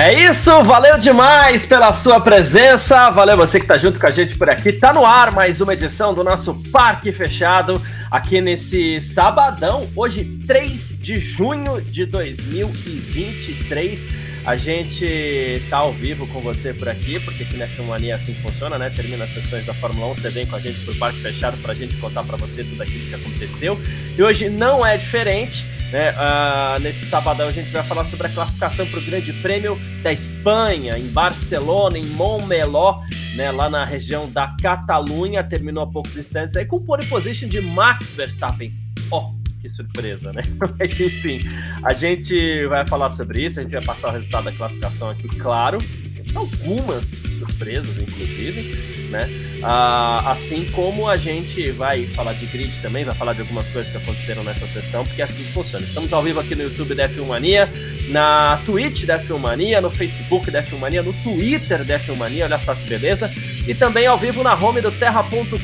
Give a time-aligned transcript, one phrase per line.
[0.00, 4.38] É isso, valeu demais pela sua presença, valeu você que tá junto com a gente
[4.38, 4.72] por aqui.
[4.72, 11.00] Tá no ar mais uma edição do nosso Parque Fechado, aqui nesse sabadão, hoje 3
[11.00, 14.06] de junho de 2023.
[14.46, 18.78] A gente tá ao vivo com você por aqui, porque aqui na Filmania assim funciona,
[18.78, 18.90] né?
[18.90, 21.74] Termina as sessões da Fórmula 1, você vem com a gente pro Parque Fechado pra
[21.74, 23.76] gente contar para você tudo aquilo que aconteceu.
[24.16, 25.66] E hoje não é diferente.
[25.90, 26.12] Né?
[26.12, 30.12] Uh, nesse sabadão a gente vai falar sobre a classificação para o Grande Prêmio da
[30.12, 33.02] Espanha, em Barcelona, em Montmeló,
[33.34, 33.50] né?
[33.50, 35.42] lá na região da Catalunha.
[35.42, 38.72] Terminou há poucos instantes aí com pole position de Max Verstappen.
[39.10, 40.42] Ó, oh, que surpresa, né?
[40.78, 41.40] Mas enfim,
[41.82, 45.28] a gente vai falar sobre isso, a gente vai passar o resultado da classificação aqui,
[45.28, 45.78] claro.
[46.34, 47.08] Algumas
[47.38, 49.28] surpresas, inclusive, né?
[49.62, 53.90] Ah, assim como a gente vai falar de grid também, vai falar de algumas coisas
[53.90, 55.84] que aconteceram nessa sessão, porque assim funciona.
[55.84, 57.68] Estamos ao vivo aqui no YouTube da F1
[58.08, 62.88] na Twitch da F1 no Facebook da F1 no Twitter da F1 olha só que
[62.88, 63.30] beleza.
[63.66, 65.58] E também ao vivo na home do terra.com.br,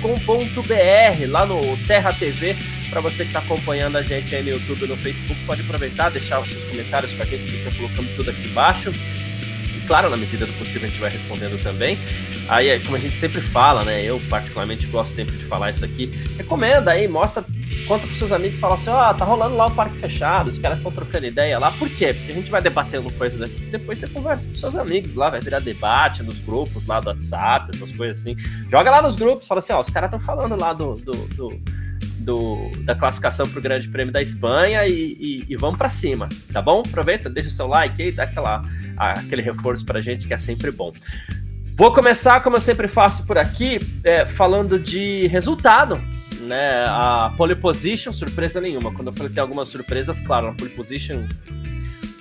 [1.29, 2.57] lá no Terra TV,
[2.91, 6.41] para você que está acompanhando a gente aí no YouTube no Facebook, pode aproveitar, deixar
[6.41, 8.93] os seus comentários com a gente, fica colocando tudo aqui embaixo
[9.87, 11.99] claro, na medida do possível a gente vai respondendo também.
[12.49, 14.03] Aí, é como a gente sempre fala, né?
[14.03, 16.07] Eu particularmente gosto sempre de falar isso aqui.
[16.37, 17.45] Recomenda aí, mostra,
[17.89, 20.59] conta pros seus amigos, fala assim, ó, oh, tá rolando lá o parque fechado, os
[20.59, 21.71] caras estão trocando ideia lá.
[21.73, 22.13] Por quê?
[22.13, 25.41] Porque a gente vai debatendo coisas aqui, depois você conversa com seus amigos lá, vai
[25.41, 28.37] virar debate nos grupos lá do WhatsApp, essas coisas assim.
[28.71, 31.61] Joga lá nos grupos, fala assim, ó, os caras estão falando lá do, do, do
[32.25, 36.29] do, da classificação para o Grande Prêmio da Espanha e, e, e vamos para cima,
[36.53, 36.83] tá bom?
[36.87, 38.65] Aproveita, deixa o seu like aí, dá aquela,
[38.97, 40.93] aquele reforço para a gente que é sempre bom.
[41.77, 46.01] Vou começar, como eu sempre faço por aqui, é, falando de resultado.
[46.41, 46.85] Né?
[46.87, 48.93] A pole position, surpresa nenhuma.
[48.93, 51.27] Quando eu falei que tem algumas surpresas, claro, a pole position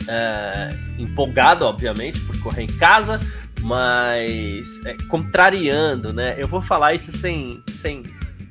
[0.08, 3.20] É, empolgado, obviamente, por correr em casa
[3.60, 6.36] mas é, contrariando, né?
[6.38, 8.04] Eu vou falar isso sem, sem,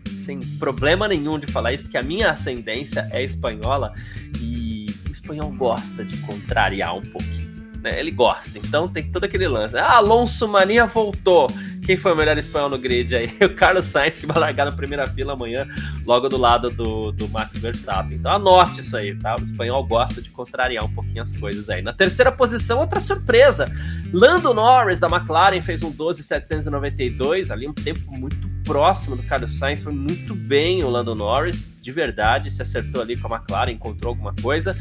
[0.07, 3.93] sem problema nenhum de falar isso, porque a minha ascendência é espanhola
[4.39, 7.49] e o espanhol gosta de contrariar um pouquinho.
[7.81, 7.99] Né?
[7.99, 9.77] Ele gosta, então tem todo aquele lance.
[9.77, 11.47] Ah, Alonso Mania voltou.
[11.89, 13.35] Quem foi o melhor espanhol no grid aí?
[13.43, 15.67] O Carlos Sainz, que vai largar na primeira fila amanhã,
[16.05, 18.15] logo do lado do, do Max Verstappen.
[18.15, 19.35] Então anote isso aí, tá?
[19.35, 21.81] O espanhol gosta de contrariar um pouquinho as coisas aí.
[21.81, 23.67] Na terceira posição, outra surpresa.
[24.13, 29.81] Lando Norris, da McLaren, fez um 12,792, ali um tempo muito próximo do Carlos Sainz,
[29.81, 34.11] foi muito bem o Lando Norris, de verdade, se acertou ali com a McLaren, encontrou
[34.11, 34.75] alguma coisa.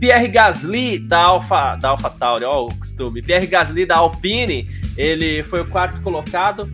[0.00, 4.66] Pierre Gasly, da Alpha, da Alpha Tauri, ó o costume, Pierre Gasly, da Alpine,
[4.96, 6.72] ele foi o quarto colocado.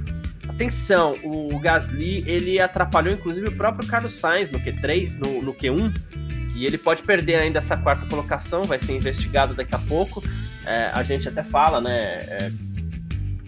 [0.49, 5.93] Atenção, o Gasly, ele atrapalhou inclusive o próprio Carlos Sainz no Q3, no, no Q1,
[6.55, 10.23] e ele pode perder ainda essa quarta colocação, vai ser investigado daqui a pouco
[10.67, 12.21] é, a gente até fala, né?
[12.21, 12.53] É,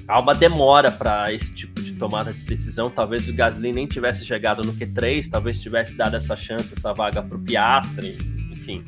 [0.09, 2.91] há uma demora para esse tipo de tomada de decisão.
[2.91, 7.23] Talvez o Gasly nem tivesse chegado no Q3, talvez tivesse dado essa chance, essa vaga
[7.23, 8.17] para o Piastre,
[8.51, 8.85] enfim.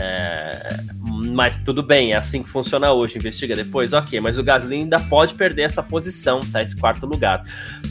[0.00, 3.18] É, mas tudo bem, é assim que funciona hoje.
[3.18, 4.20] Investiga depois, ok.
[4.20, 6.62] Mas o Gasly ainda pode perder essa posição, tá?
[6.62, 7.42] Esse quarto lugar.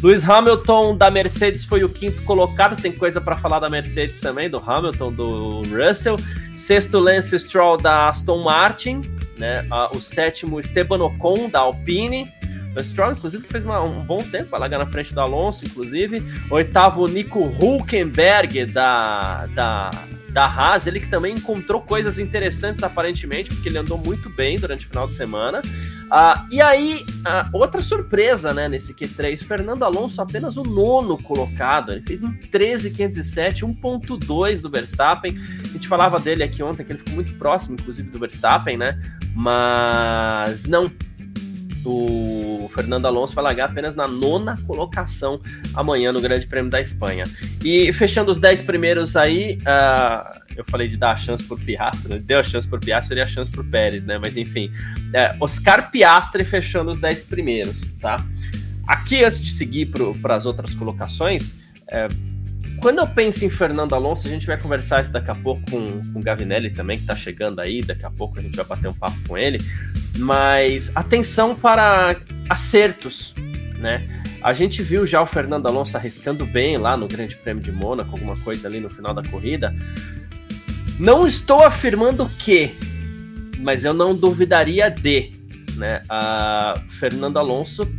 [0.01, 2.81] Lewis Hamilton da Mercedes foi o quinto colocado.
[2.81, 6.15] Tem coisa para falar da Mercedes também, do Hamilton, do Russell.
[6.55, 9.65] Sexto, Lance Stroll da Aston Martin né?
[9.93, 12.31] o sétimo, Esteban Ocon, da Alpine.
[12.77, 16.23] O Stroll, inclusive, fez uma, um bom tempo para largar na frente do Alonso, inclusive.
[16.49, 19.91] Oitavo, Nico Hulkenberg, da, da,
[20.29, 24.85] da Haas, ele que também encontrou coisas interessantes, aparentemente, porque ele andou muito bem durante
[24.85, 25.61] o final de semana.
[26.07, 31.91] Uh, e aí, uh, outra surpresa, né, nesse Q3, Fernando Alonso apenas o nono colocado,
[31.91, 35.37] ele fez um 13,507, 1.2 do Verstappen,
[35.77, 38.99] gente falava dele aqui ontem, que ele ficou muito próximo, inclusive, do Verstappen, né?
[39.33, 40.91] Mas não.
[41.89, 45.39] O Fernando Alonso vai largar apenas na nona colocação
[45.73, 47.23] amanhã no Grande Prêmio da Espanha.
[47.63, 52.09] E fechando os dez primeiros aí, uh, eu falei de dar a chance por Piastri,
[52.09, 52.19] né?
[52.19, 54.17] deu a chance por Piastri, seria a chance por Pérez, né?
[54.17, 54.69] Mas enfim,
[55.13, 58.17] é, Oscar Piastri fechando os dez primeiros, tá?
[58.85, 59.91] Aqui, antes de seguir
[60.21, 61.53] para as outras colocações,
[61.87, 62.09] é,
[62.81, 66.01] quando eu penso em Fernando Alonso, a gente vai conversar isso daqui a pouco com,
[66.13, 68.87] com o Gavinelli também, que está chegando aí, daqui a pouco a gente vai bater
[68.87, 69.59] um papo com ele.
[70.17, 72.15] Mas atenção para
[72.49, 73.33] acertos,
[73.79, 74.05] né?
[74.41, 78.11] A gente viu já o Fernando Alonso arriscando bem lá no Grande Prêmio de Mônaco,
[78.11, 79.75] alguma coisa ali no final da corrida.
[80.99, 82.71] Não estou afirmando que,
[83.59, 85.31] mas eu não duvidaria de,
[85.75, 86.01] né?
[86.07, 87.91] A Fernando Alonso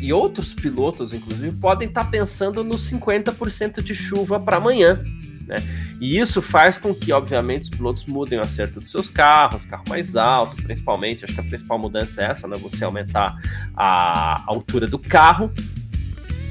[0.00, 5.04] e outros pilotos, inclusive, podem estar tá pensando nos 50% de chuva para amanhã.
[5.46, 5.56] Né?
[6.00, 9.84] E isso faz com que, obviamente, os pilotos mudem o acerto dos seus carros, carro
[9.88, 11.24] mais alto, principalmente.
[11.24, 12.56] Acho que a principal mudança é essa, né?
[12.56, 13.36] Você aumentar
[13.76, 15.52] a altura do carro.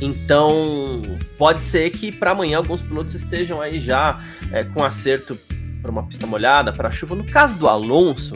[0.02, 1.02] Então,
[1.38, 5.38] pode ser que para amanhã alguns pilotos estejam aí já é, com acerto
[5.82, 7.16] para uma pista molhada, para chuva.
[7.16, 8.36] No caso do Alonso,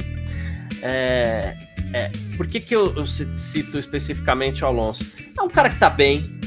[0.81, 1.55] é,
[1.93, 5.05] é, por que, que eu, eu, cito especificamente o Alonso?
[5.37, 6.39] É um cara que tá bem,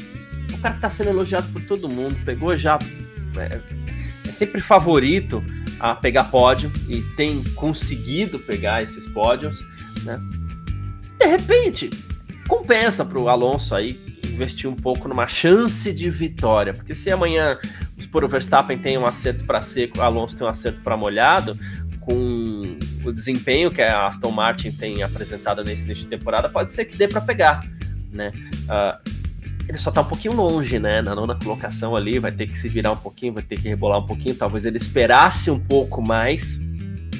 [0.52, 2.78] é um cara que tá sendo elogiado por todo mundo, pegou já.
[3.36, 3.60] É,
[4.28, 5.42] é sempre favorito
[5.78, 9.62] a pegar pódio e tem conseguido pegar esses pódios,
[10.04, 10.18] né?
[11.18, 11.90] De repente,
[12.48, 13.98] compensa pro Alonso aí
[14.36, 17.58] investir um pouco numa chance de vitória, porque se amanhã
[17.96, 21.58] os por Verstappen tem um acerto para seco, Alonso tem um acerto para molhado,
[22.00, 26.84] com o desempenho que a Aston Martin tem apresentado nesse início de temporada, pode ser
[26.84, 27.64] que dê para pegar,
[28.12, 28.32] né?
[28.64, 29.16] Uh,
[29.68, 31.02] ele só tá um pouquinho longe, né?
[31.02, 33.98] Na nona colocação ali, vai ter que se virar um pouquinho, vai ter que rebolar
[33.98, 34.34] um pouquinho.
[34.34, 36.60] Talvez ele esperasse um pouco mais,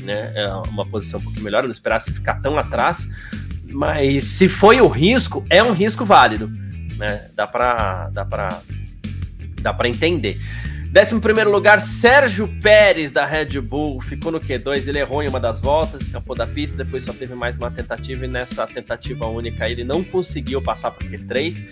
[0.03, 0.33] né?
[0.35, 3.09] É uma posição um pouquinho melhor, não esperasse ficar tão atrás.
[3.65, 6.49] Mas se foi o risco, é um risco válido,
[6.97, 7.29] né?
[7.35, 8.61] Dá para dá para
[9.61, 10.39] dá para entender.
[10.97, 15.39] Décimo primeiro lugar, Sérgio Pérez, da Red Bull, ficou no Q2, ele errou em uma
[15.39, 19.69] das voltas, escapou da pista, depois só teve mais uma tentativa, e nessa tentativa única
[19.69, 21.67] ele não conseguiu passar para o Q3.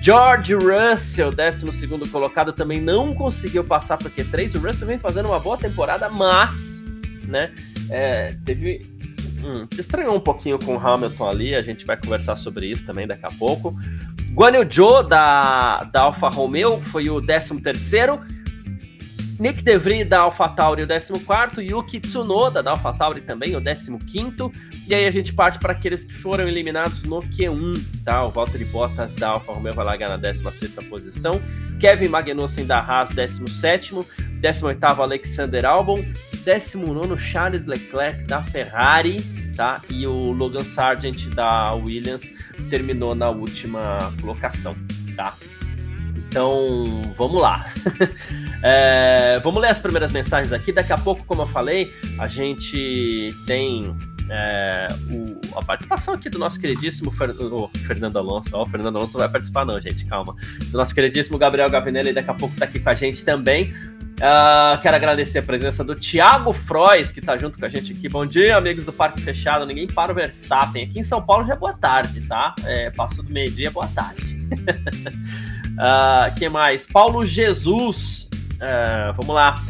[0.00, 4.54] George Russell, décimo segundo colocado, também não conseguiu passar para o Q3.
[4.54, 6.80] O Russell vem fazendo uma boa temporada, mas,
[7.24, 7.50] né,
[7.90, 8.86] é, teve
[9.42, 12.86] hum, se estranhou um pouquinho com o Hamilton ali, a gente vai conversar sobre isso
[12.86, 13.76] também daqui a pouco.
[14.32, 18.20] Guan Yu Zhou, da, da Alfa Romeo, foi o 13 terceiro.
[19.38, 24.50] Nick DeVry da AlphaTauri, o 14, Yuki Tsunoda da AlphaTauri também, o 15.
[24.88, 28.24] E aí a gente parte para aqueles que foram eliminados no Q1, tá?
[28.24, 31.40] O Valtteri Bottas da Alfa Romeo vai largar na 16 posição,
[31.78, 33.94] Kevin Magnussen da Haas, 17,
[34.40, 36.04] 18 Alexander Albon,
[36.44, 39.20] 19 Charles Leclerc da Ferrari,
[39.56, 39.80] tá?
[39.88, 42.28] E o Logan Sargent da Williams
[42.70, 44.76] terminou na última colocação,
[45.14, 45.34] tá?
[46.28, 47.64] Então, vamos lá.
[48.62, 50.72] é, vamos ler as primeiras mensagens aqui.
[50.72, 53.96] Daqui a pouco, como eu falei, a gente tem
[54.30, 58.50] é, o, a participação aqui do nosso queridíssimo Fer, o Fernando Alonso.
[58.52, 60.34] Ó, o Fernando Alonso não vai participar, não, gente, calma.
[60.66, 63.72] Do nosso queridíssimo Gabriel Gavinelli, daqui a pouco tá aqui com a gente também.
[64.18, 68.08] Uh, quero agradecer a presença do Thiago Frois, que está junto com a gente aqui.
[68.08, 69.64] Bom dia, amigos do Parque Fechado.
[69.64, 70.84] Ninguém para o Verstappen.
[70.84, 72.54] Aqui em São Paulo já é boa tarde, tá?
[72.64, 74.46] É, passou do meio-dia, boa tarde.
[75.78, 76.86] Uh, que mais?
[76.86, 78.28] Paulo Jesus.
[78.54, 79.62] Uh, vamos lá.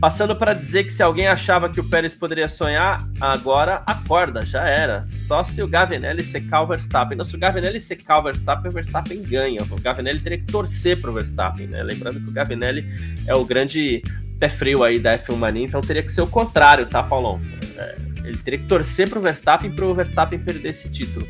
[0.00, 4.66] Passando para dizer que se alguém achava que o Pérez poderia sonhar, agora acorda, já
[4.66, 5.06] era.
[5.28, 7.16] Só se o Gavinelli secar o Verstappen.
[7.16, 9.60] Não, se o Gavinelli secar o Verstappen, o Verstappen ganha.
[9.70, 11.84] O Gavinelli teria que torcer para o Verstappen, né?
[11.84, 12.84] Lembrando que o Gavinelli
[13.28, 14.02] é o grande
[14.40, 17.40] pé frio aí da F1 Mania, então teria que ser o contrário, tá, Paulão?
[17.78, 21.24] É, ele teria que torcer para o Verstappen para o Verstappen perder esse título.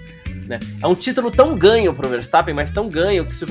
[0.46, 0.58] Né?
[0.80, 3.46] É um título tão ganho para o Verstappen, mas tão ganho que se o,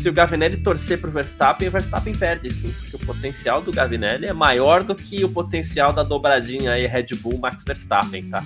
[0.00, 3.70] se o Gavinelli torcer para o Verstappen, o Verstappen perde, sim, porque o potencial do
[3.70, 8.42] Gavinelli é maior do que o potencial da dobradinha aí Red Bull Max Verstappen, tá?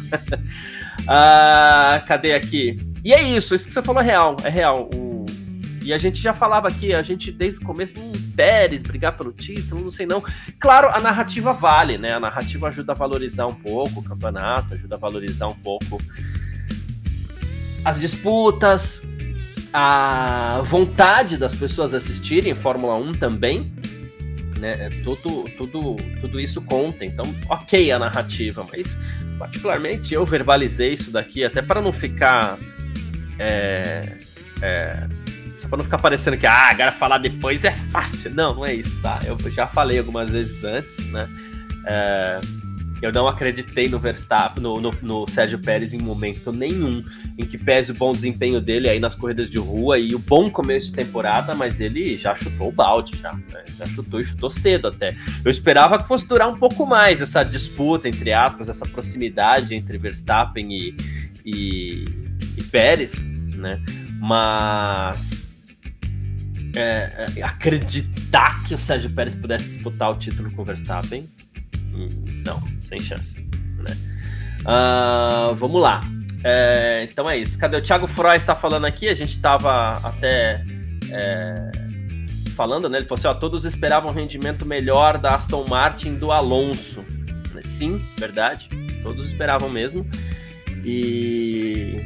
[1.06, 2.76] ah, cadê aqui?
[3.04, 4.90] E é isso, isso que você falou é real, é real.
[4.92, 5.24] O...
[5.82, 9.32] E a gente já falava aqui, a gente desde o começo, hum, Pérez brigar pelo
[9.32, 10.24] título, não sei não.
[10.58, 12.14] Claro, a narrativa vale, né?
[12.14, 16.00] A narrativa ajuda a valorizar um pouco o campeonato, ajuda a valorizar um pouco
[17.84, 19.02] as disputas,
[19.76, 23.72] a vontade das pessoas assistirem Fórmula 1 também,
[24.60, 24.86] né?
[24.86, 27.04] É tudo, tudo, tudo isso conta.
[27.04, 28.96] Então, ok a narrativa, mas
[29.36, 32.56] particularmente eu verbalizei isso daqui até para não ficar.
[33.36, 34.12] É,
[34.62, 35.08] é,
[35.56, 38.32] só para não ficar parecendo que ah, agora falar depois é fácil.
[38.32, 39.20] Não, não é isso, tá?
[39.26, 41.28] Eu já falei algumas vezes antes, né?
[41.84, 42.40] É,
[43.04, 47.04] eu não acreditei no Verstappen, no, no, no, Sérgio Pérez em momento nenhum,
[47.36, 50.50] em que pese o bom desempenho dele aí nas corridas de rua e o bom
[50.50, 53.64] começo de temporada, mas ele já chutou o balde, já, né?
[53.76, 55.16] já chutou e chutou cedo até.
[55.44, 59.98] Eu esperava que fosse durar um pouco mais essa disputa, entre aspas, essa proximidade entre
[59.98, 60.96] Verstappen e,
[61.44, 62.04] e,
[62.56, 63.14] e Pérez,
[63.56, 63.82] né?
[64.18, 65.46] Mas
[66.76, 71.28] é, é, acreditar que o Sérgio Pérez pudesse disputar o título com o Verstappen,
[72.44, 73.38] não, sem chance.
[73.78, 73.96] Né?
[74.60, 76.00] Uh, vamos lá.
[76.42, 77.58] É, então é isso.
[77.58, 79.08] Cadê o Thiago Frois está falando aqui?
[79.08, 80.62] A gente estava até
[81.10, 81.70] é,
[82.54, 82.98] falando, né?
[82.98, 87.04] Ele falou assim: ó, todos esperavam um rendimento melhor da Aston Martin do Alonso.
[87.62, 88.68] Sim, verdade.
[89.02, 90.06] Todos esperavam mesmo.
[90.84, 91.98] E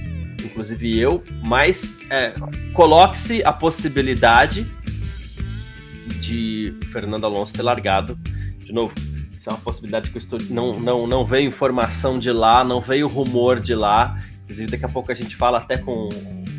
[0.45, 2.33] inclusive eu, mas é,
[2.73, 4.66] coloque-se a possibilidade
[6.21, 8.16] de Fernando Alonso ter largado
[8.59, 8.95] de novo
[9.49, 10.38] é uma possibilidade que eu estou.
[10.50, 14.21] Não, não, não veio informação de lá, não veio rumor de lá.
[14.45, 16.09] Inclusive, daqui a pouco a gente fala até com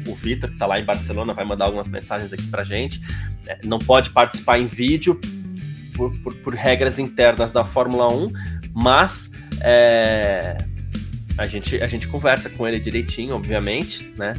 [0.08, 3.02] o Vitor, que está lá em Barcelona, vai mandar algumas mensagens aqui pra gente.
[3.48, 5.20] É, não pode participar em vídeo
[5.96, 8.32] por, por, por, regras internas da Fórmula 1,
[8.74, 9.32] mas
[9.62, 10.58] é,
[11.40, 14.34] a, gente, a gente conversa com ele direitinho, obviamente, né?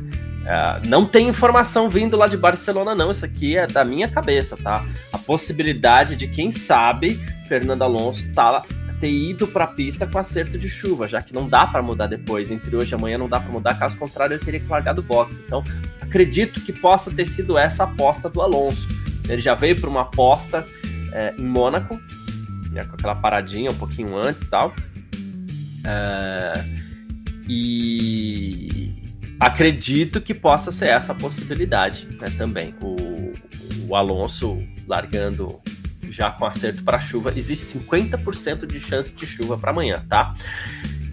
[0.44, 3.10] É, não tem informação vindo lá de Barcelona, não.
[3.10, 4.86] Isso aqui é da minha cabeça, tá?
[5.10, 8.62] A possibilidade de, quem sabe, Fernando Alonso tá,
[9.00, 12.06] ter ido para a pista com acerto de chuva, já que não dá para mudar
[12.06, 12.50] depois.
[12.50, 15.02] Entre hoje e amanhã não dá para mudar, caso contrário, ele teria que largar do
[15.02, 15.40] boxe.
[15.46, 15.64] Então,
[16.02, 18.86] acredito que possa ter sido essa aposta do Alonso.
[19.26, 20.66] Ele já veio para uma aposta
[21.12, 21.98] é, em Mônaco,
[22.70, 24.74] né, com aquela paradinha um pouquinho antes tal.
[25.82, 26.79] É,
[27.48, 28.94] e
[29.38, 32.74] acredito que possa ser essa a possibilidade né, também.
[32.82, 33.32] O,
[33.88, 35.60] o Alonso largando
[36.10, 40.34] já com acerto para chuva, existe 50% de chance de chuva para amanhã, tá?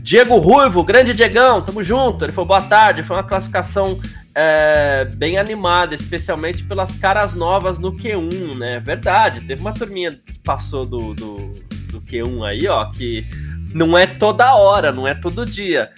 [0.01, 2.23] Diego Ruivo, grande Diegão, tamo junto.
[2.23, 3.99] Ele falou boa tarde, foi uma classificação
[4.33, 8.79] é, bem animada, especialmente pelas caras novas no Q1, né?
[8.79, 11.51] Verdade, teve uma turminha que passou do, do,
[11.91, 13.25] do Q1 aí, ó, que
[13.73, 15.89] não é toda hora, não é todo dia.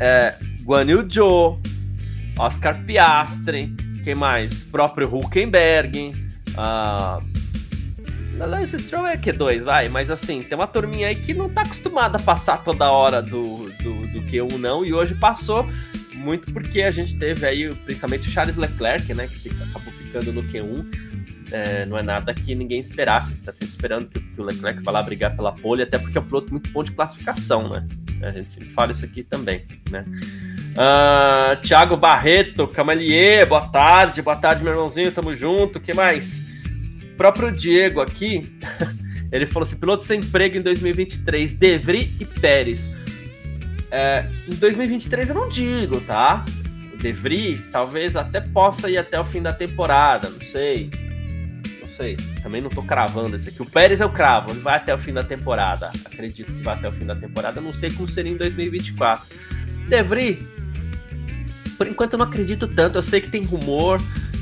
[0.00, 1.60] É, Guan Yu Zhou,
[2.38, 4.62] Oscar Piastri, quem mais?
[4.64, 6.14] Próprio Hulkenberg,
[6.56, 7.22] uh,
[8.38, 12.16] Lance Stroll é Q2, vai, mas assim, tem uma turminha aí que não tá acostumada
[12.16, 15.68] a passar toda hora do, do, do Q1, não, e hoje passou
[16.14, 20.42] muito porque a gente teve aí, principalmente o Charles Leclerc, né, que acabou ficando no
[20.44, 21.10] Q1.
[21.52, 24.44] É, não é nada que ninguém esperasse, a gente tá sempre esperando que, que o
[24.44, 27.68] Leclerc vá lá brigar pela pole, até porque é um piloto muito bom de classificação,
[27.68, 27.86] né?
[28.22, 30.04] A gente sempre fala isso aqui também, né?
[30.72, 36.46] Uh, Thiago Barreto, Camalier, boa tarde, boa tarde, meu irmãozinho, tamo junto, o que mais?
[37.12, 38.56] O próprio Diego aqui,
[39.32, 42.88] ele falou assim: piloto sem emprego em 2023, Devry e Pérez.
[43.90, 46.44] É, em 2023 eu não digo, tá?
[47.00, 50.90] Devry talvez até possa ir até o fim da temporada, não sei.
[52.00, 52.16] Sei.
[52.42, 53.60] Também não tô cravando isso aqui.
[53.60, 55.92] O Pérez é o cravo, ele vai até o fim da temporada.
[56.06, 57.60] Acredito que vai até o fim da temporada.
[57.60, 59.26] Não sei como seria em 2024.
[59.86, 60.48] Devry,
[61.76, 62.96] por enquanto eu não acredito tanto.
[62.96, 64.00] Eu sei que tem rumor,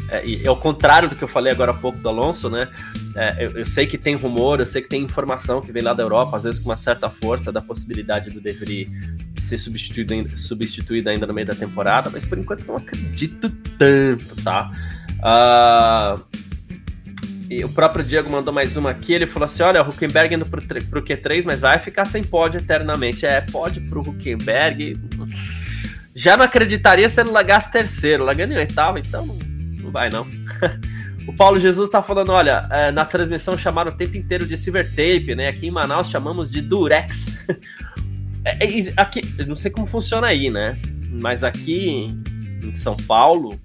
[0.08, 2.68] é, e ao contrário do que eu falei agora há pouco do Alonso, né?
[3.16, 5.92] É, eu, eu, sei que tem rumor, eu sei que tem informação que vem lá
[5.92, 8.88] da Europa, às vezes com uma certa força, da possibilidade do De Vries
[9.36, 14.42] ser substituído, substituído ainda no meio da temporada, mas por enquanto eu não acredito tanto,
[14.42, 14.70] tá?
[15.18, 16.47] Uh,
[17.48, 20.46] e o próprio Diego mandou mais uma aqui, ele falou assim, olha, o Huckenberg indo
[20.46, 23.24] pro, pro Q3, mas vai ficar sem pódio eternamente.
[23.24, 24.96] É, pode pro Huckenberg
[26.18, 29.24] já não acreditaria se ele largasse terceiro, largando em oitavo, então
[29.80, 30.26] não vai não.
[31.28, 34.88] o Paulo Jesus tá falando, olha, é, na transmissão chamaram o tempo inteiro de silver
[34.90, 35.46] tape, né?
[35.46, 37.46] Aqui em Manaus chamamos de durex.
[38.44, 40.76] é, é, aqui, não sei como funciona aí, né?
[41.08, 42.12] Mas aqui
[42.64, 43.58] em São Paulo,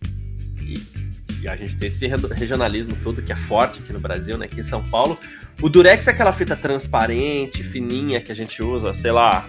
[1.47, 4.45] a gente tem esse regionalismo todo que é forte aqui no Brasil, né?
[4.45, 5.19] Aqui em São Paulo,
[5.62, 9.47] o durex é aquela fita transparente, fininha que a gente usa, sei lá,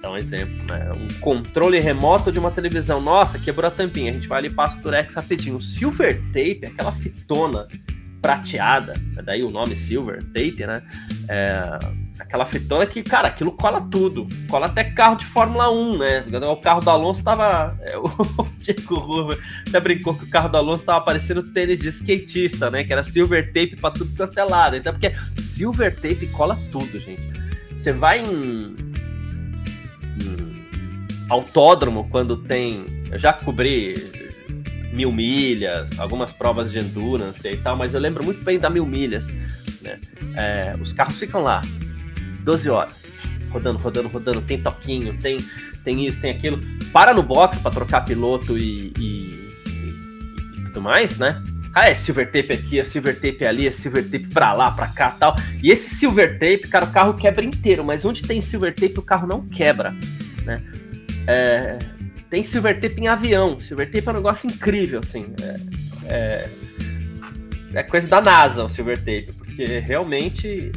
[0.00, 0.92] dar um exemplo, né?
[0.92, 3.00] Um controle remoto de uma televisão.
[3.00, 4.10] Nossa, quebrou a tampinha.
[4.10, 5.56] A gente vai ali e passa o Durex rapidinho.
[5.56, 7.66] O Silver Tape, aquela fitona
[8.20, 10.82] prateada, daí o nome Silver Tape, né?
[11.28, 11.78] É,
[12.18, 14.28] aquela fitona que, cara, aquilo cola tudo.
[14.48, 16.24] Cola até carro de Fórmula 1, né?
[16.48, 17.74] O carro do Alonso tava.
[17.84, 18.08] É, o
[18.58, 22.82] Diego Ruber até brincou que o carro do Alonso tava parecendo tênis de skatista, né?
[22.82, 24.76] Que era Silver Tape pra tudo quanto é lado.
[24.76, 27.22] Então, porque Silver Tape cola tudo, gente.
[27.76, 28.74] Você vai em
[31.28, 32.86] autódromo, quando tem.
[33.10, 33.94] Eu já cobri
[34.92, 38.86] mil milhas, algumas provas de endurance e tal, mas eu lembro muito bem da mil
[38.86, 39.30] milhas.
[39.82, 40.00] Né?
[40.36, 41.60] É, os carros ficam lá
[42.44, 43.04] 12 horas,
[43.50, 45.38] rodando, rodando, rodando, tem toquinho, tem,
[45.82, 46.60] tem isso, tem aquilo.
[46.92, 51.42] Para no box para trocar piloto e, e, e, e tudo mais, né?
[51.74, 54.86] Ah, é silver tape aqui, é silver tape ali, é silver tape pra lá, pra
[54.86, 55.34] cá tal.
[55.60, 59.02] E esse silver tape, cara, o carro quebra inteiro, mas onde tem silver tape, o
[59.02, 59.92] carro não quebra,
[60.44, 60.62] né?
[61.26, 61.78] É,
[62.30, 63.58] tem silver tape em avião.
[63.58, 65.26] Silver tape é um negócio incrível, assim.
[65.42, 65.60] É,
[66.06, 66.50] é,
[67.74, 70.70] é coisa da NASA o silver tape, porque realmente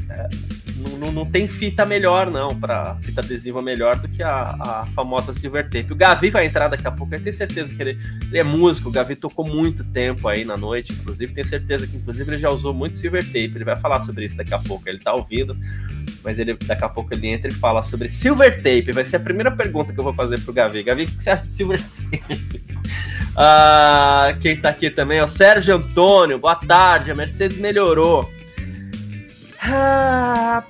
[0.77, 4.87] é, não, não, tem fita melhor, não, para fita adesiva melhor do que a, a,
[4.93, 5.91] famosa Silver Tape.
[5.91, 8.89] O Gavi vai entrar daqui a pouco, eu tenho certeza que ele, ele, é músico,
[8.89, 12.49] o Gavi tocou muito tempo aí na noite, inclusive, tenho certeza que inclusive ele já
[12.49, 15.57] usou muito Silver Tape, ele vai falar sobre isso daqui a pouco, ele tá ouvindo,
[16.23, 19.21] mas ele daqui a pouco ele entra e fala sobre Silver Tape, vai ser a
[19.21, 20.83] primeira pergunta que eu vou fazer pro Gavi.
[20.83, 22.67] Gavi, o que você acha de Silver Tape?
[23.39, 28.27] Ah, quem tá aqui também é o Sérgio Antônio, boa tarde, a Mercedes melhorou.
[29.61, 30.63] Ah,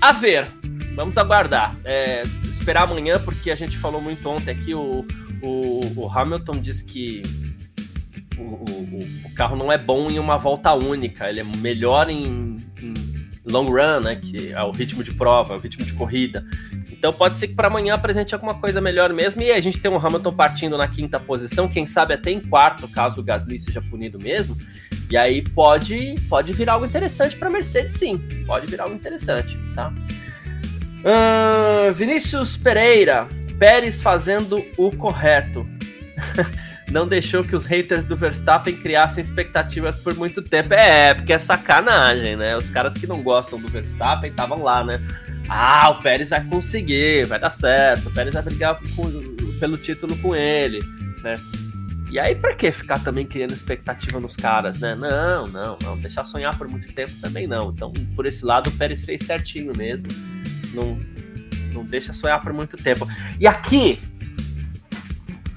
[0.00, 0.46] a ver,
[0.94, 1.76] vamos aguardar.
[1.84, 4.74] É, esperar amanhã, porque a gente falou muito ontem aqui.
[4.74, 5.06] O,
[5.42, 7.22] o, o Hamilton disse que
[8.36, 12.58] o, o, o, carro não é bom em uma volta única, ele é melhor em,
[12.80, 12.94] em
[13.50, 14.16] long run, né?
[14.16, 16.44] Que é o ritmo de prova, o ritmo de corrida.
[16.90, 19.40] Então pode ser que para amanhã apresente alguma coisa melhor mesmo.
[19.42, 22.88] E a gente tem um Hamilton partindo na quinta posição, quem sabe até em quarto,
[22.88, 24.56] caso o Gasly seja punido mesmo.
[25.10, 28.18] E aí pode, pode virar algo interessante para Mercedes, sim.
[28.46, 29.92] Pode virar algo interessante, tá?
[30.98, 33.26] Uh, Vinícius Pereira,
[33.58, 35.66] Pérez fazendo o correto.
[36.90, 40.74] não deixou que os haters do Verstappen criassem expectativas por muito tempo.
[40.74, 42.56] É, porque é sacanagem, né?
[42.56, 45.00] Os caras que não gostam do Verstappen estavam lá, né?
[45.48, 50.16] Ah, o Pérez vai conseguir, vai dar certo, o Pérez vai brigar com, pelo título
[50.18, 50.80] com ele,
[51.22, 51.34] né?
[52.10, 54.94] E aí, pra que ficar também criando expectativa nos caras, né?
[54.94, 55.98] Não, não, não.
[55.98, 57.70] Deixar sonhar por muito tempo também não.
[57.70, 60.08] Então, por esse lado, o Pérez fez certinho mesmo.
[60.72, 60.98] Não,
[61.72, 63.06] não deixa sonhar por muito tempo.
[63.38, 63.98] E aqui,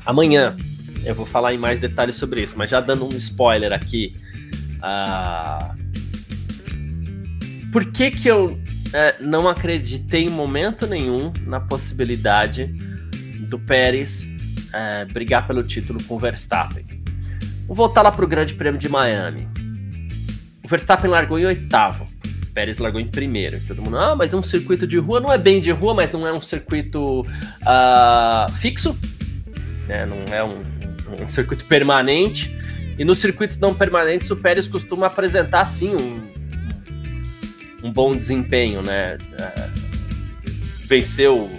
[0.05, 0.57] amanhã,
[1.05, 4.13] eu vou falar em mais detalhes sobre isso, mas já dando um spoiler aqui.
[4.77, 5.81] Uh,
[7.71, 8.59] por que, que eu
[8.93, 12.65] é, não acreditei em momento nenhum na possibilidade
[13.47, 14.29] do Pérez
[14.73, 16.85] é, brigar pelo título com o Verstappen.
[17.67, 19.47] Vou voltar lá para o Grande Prêmio de Miami.
[20.63, 22.05] O Verstappen largou em oitavo.
[22.53, 23.59] Pérez largou em primeiro.
[23.65, 25.19] Todo mundo, ah, mas é um circuito de rua.
[25.19, 28.97] Não é bem de rua, mas não é um circuito uh, fixo.
[29.87, 30.05] Né?
[30.05, 30.61] Não é um,
[31.23, 32.55] um, circuito permanente.
[32.97, 36.21] E nos circuitos não permanentes, o Pérez costuma apresentar, sim, um,
[37.87, 39.17] um bom desempenho, né?
[39.17, 39.81] Uh,
[40.87, 41.49] venceu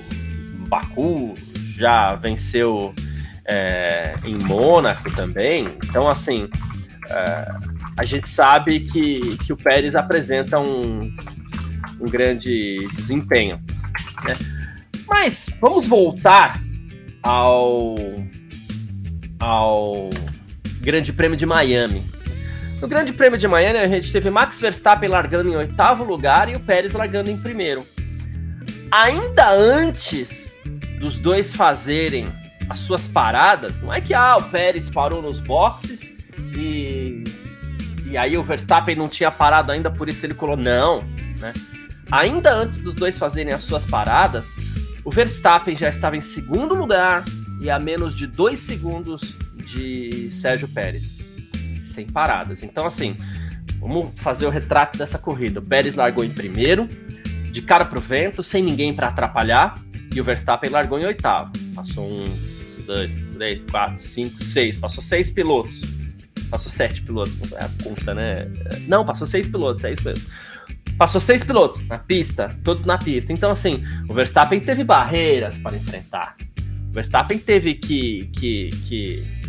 [0.68, 1.34] Baku,
[1.76, 2.94] já venceu
[3.46, 5.68] é, em Mônaco também.
[5.84, 6.48] Então, assim,
[7.08, 7.52] é,
[7.96, 11.14] a gente sabe que, que o Pérez apresenta um,
[12.00, 13.60] um grande desempenho.
[14.24, 14.36] Né?
[15.06, 16.60] Mas vamos voltar
[17.22, 17.96] ao,
[19.38, 20.10] ao
[20.80, 22.02] Grande Prêmio de Miami.
[22.80, 26.56] No Grande Prêmio de Miami, a gente teve Max Verstappen largando em oitavo lugar e
[26.56, 27.86] o Pérez largando em primeiro.
[28.90, 30.51] Ainda antes
[31.02, 32.28] dos dois fazerem
[32.70, 36.16] as suas paradas, não é que ah, o Pérez parou nos boxes
[36.56, 37.24] e,
[38.06, 40.56] e aí o Verstappen não tinha parado ainda, por isso ele colou.
[40.56, 41.02] Não,
[41.40, 41.52] né?
[42.08, 44.46] Ainda antes dos dois fazerem as suas paradas,
[45.04, 47.24] o Verstappen já estava em segundo lugar
[47.60, 51.18] e a menos de dois segundos de Sérgio Pérez,
[51.84, 52.62] sem paradas.
[52.62, 53.16] Então, assim,
[53.80, 55.58] vamos fazer o retrato dessa corrida.
[55.58, 56.86] O Pérez largou em primeiro,
[57.50, 59.74] de cara pro vento, sem ninguém para atrapalhar,
[60.14, 61.52] e o Verstappen largou em oitavo.
[61.74, 62.34] Passou um,
[62.86, 64.76] dois, três, quatro, cinco, seis.
[64.76, 65.80] Passou seis pilotos.
[66.50, 67.34] Passou sete pilotos.
[67.52, 68.46] É a conta, né?
[68.86, 70.24] Não, passou seis pilotos, é isso mesmo.
[70.98, 73.32] Passou seis pilotos na pista, todos na pista.
[73.32, 76.36] Então, assim, o Verstappen teve barreiras para enfrentar.
[76.90, 79.41] O Verstappen teve que, que, que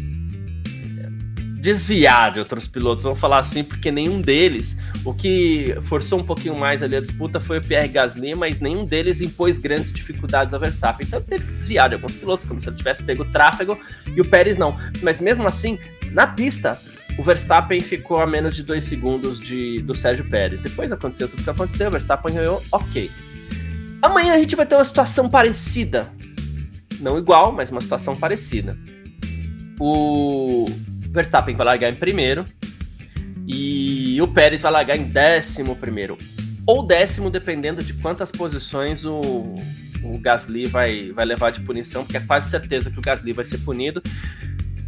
[1.63, 6.58] desviar de outros pilotos, vamos falar assim, porque nenhum deles, o que forçou um pouquinho
[6.58, 10.60] mais ali a disputa foi o Pierre Gasly, mas nenhum deles impôs grandes dificuldades ao
[10.60, 11.08] Verstappen.
[11.08, 13.80] Então teve que desviar de alguns pilotos, como se ele tivesse pego tráfego
[14.13, 14.78] e o Pérez não.
[15.02, 15.80] Mas mesmo assim,
[16.12, 16.78] na pista,
[17.17, 20.62] o Verstappen ficou a menos de dois segundos de, do Sérgio Pérez.
[20.62, 23.10] Depois aconteceu tudo o que aconteceu, o Verstappen ganhou, ok.
[24.02, 26.12] Amanhã a gente vai ter uma situação parecida.
[26.99, 28.78] Não igual, mas uma situação parecida.
[29.80, 30.67] O
[31.13, 32.43] Verstappen vai largar em primeiro
[33.47, 36.17] e o Pérez vai largar em décimo primeiro.
[36.65, 39.21] Ou décimo, dependendo de quantas posições o,
[40.04, 43.45] o Gasly vai, vai levar de punição, porque é quase certeza que o Gasly vai
[43.45, 44.02] ser punido.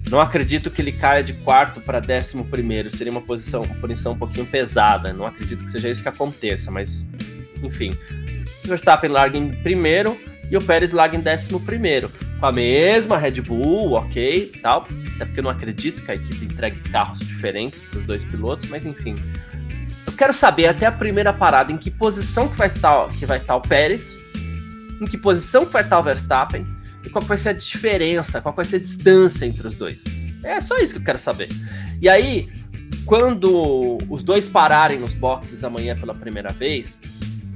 [0.10, 2.90] Não acredito que ele caia de quarto para décimo primeiro.
[2.90, 5.14] Seria uma posição, uma posição um pouquinho pesada.
[5.14, 7.06] Não acredito que seja isso que aconteça, mas
[7.62, 7.92] enfim.
[8.66, 10.18] Verstappen larga em primeiro
[10.50, 12.10] e o Pérez larga em décimo primeiro.
[12.46, 14.88] A mesma Red Bull, ok, tal.
[15.16, 18.70] Até porque eu não acredito que a equipe entregue carros diferentes para os dois pilotos,
[18.70, 19.16] mas enfim.
[20.06, 23.40] Eu quero saber até a primeira parada em que posição que vai estar, que vai
[23.40, 24.16] estar o Pérez,
[25.02, 26.68] em que posição que vai estar o Verstappen
[27.04, 30.04] e qual vai ser a diferença, qual vai ser a distância entre os dois.
[30.44, 31.50] É só isso que eu quero saber.
[32.00, 32.48] E aí,
[33.08, 37.02] quando os dois pararem nos boxes amanhã pela primeira vez,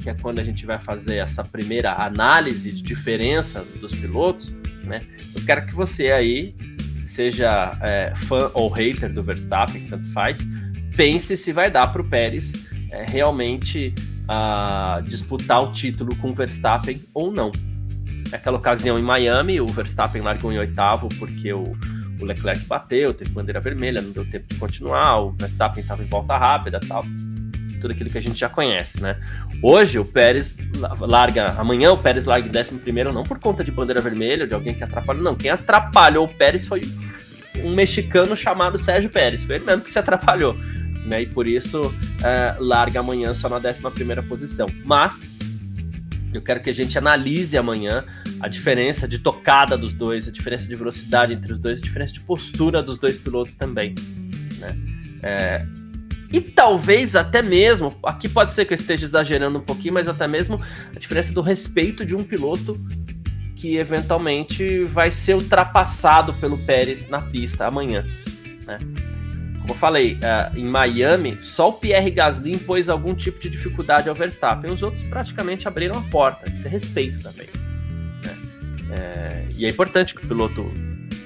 [0.02, 4.52] que é quando a gente vai fazer essa primeira análise de diferença dos pilotos,
[4.84, 5.00] né?
[5.36, 6.56] Eu quero que você aí,
[7.06, 10.40] seja é, fã ou hater do Verstappen, tanto faz,
[10.96, 12.54] pense se vai dar para o Pérez
[12.92, 13.94] é, realmente
[14.26, 17.52] uh, disputar o título com o Verstappen ou não.
[18.32, 21.76] Naquela ocasião em Miami, o Verstappen largou em oitavo porque o,
[22.20, 26.08] o Leclerc bateu, teve bandeira vermelha, não deu tempo de continuar, o Verstappen estava em
[26.08, 27.06] volta rápida tal
[27.80, 29.16] tudo aquilo que a gente já conhece, né?
[29.62, 30.58] Hoje o Pérez
[31.00, 34.54] larga, amanhã o Pérez larga em 11 primeiro não por conta de bandeira vermelha, de
[34.54, 35.36] alguém que atrapalhou, não.
[35.36, 36.82] Quem atrapalhou o Pérez foi
[37.64, 40.56] um mexicano chamado Sérgio Pérez, foi ele mesmo que se atrapalhou,
[41.06, 41.22] né?
[41.22, 44.68] E por isso é, larga amanhã só na 11 primeira posição.
[44.84, 45.40] Mas
[46.34, 48.06] eu quero que a gente analise amanhã
[48.40, 52.14] a diferença de tocada dos dois, a diferença de velocidade entre os dois, a diferença
[52.14, 53.96] de postura dos dois pilotos também.
[54.60, 54.78] Né?
[55.22, 55.66] É,
[56.32, 60.28] e talvez até mesmo, aqui pode ser que eu esteja exagerando um pouquinho, mas até
[60.28, 60.62] mesmo
[60.96, 62.80] a diferença do respeito de um piloto
[63.56, 68.06] que eventualmente vai ser ultrapassado pelo Pérez na pista amanhã.
[68.66, 68.78] Né?
[69.60, 74.08] Como eu falei, uh, em Miami, só o Pierre Gasly impôs algum tipo de dificuldade
[74.08, 76.50] ao Verstappen, os outros praticamente abriram a porta.
[76.50, 77.48] Isso é respeito também.
[78.26, 78.38] Né?
[78.92, 80.72] É, e é importante que o piloto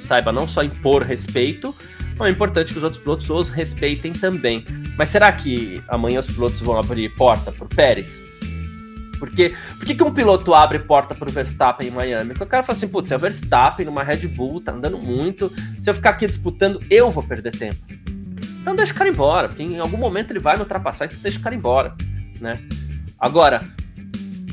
[0.02, 1.76] saiba não só impor respeito,
[2.13, 4.65] então é importante que os outros pilotos os respeitem também.
[4.97, 8.21] Mas será que amanhã os pilotos vão abrir porta para o Pérez?
[9.17, 12.32] Porque, por que, que um piloto abre porta para o Verstappen em Miami?
[12.32, 15.49] Porque o cara fala assim, putz, é o Verstappen numa Red Bull, tá andando muito,
[15.82, 17.80] se eu ficar aqui disputando, eu vou perder tempo.
[18.62, 21.39] Então deixa o cara embora, porque em algum momento ele vai me ultrapassar, então deixa
[21.39, 21.95] o cara embora,
[22.41, 22.60] né?
[23.17, 23.69] Agora,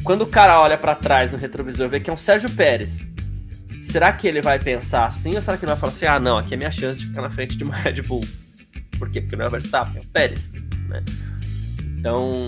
[0.04, 3.00] quando o cara olha para trás no retrovisor vê que é um Sérgio Pérez,
[3.90, 6.38] será que ele vai pensar assim ou será que ele vai falar assim, ah não,
[6.38, 8.24] aqui é minha chance de ficar na frente de uma Red Bull?
[8.98, 9.20] Por quê?
[9.20, 10.50] Porque não é o Verstappen, é o Pérez.
[10.88, 11.02] Né?
[11.98, 12.46] Então,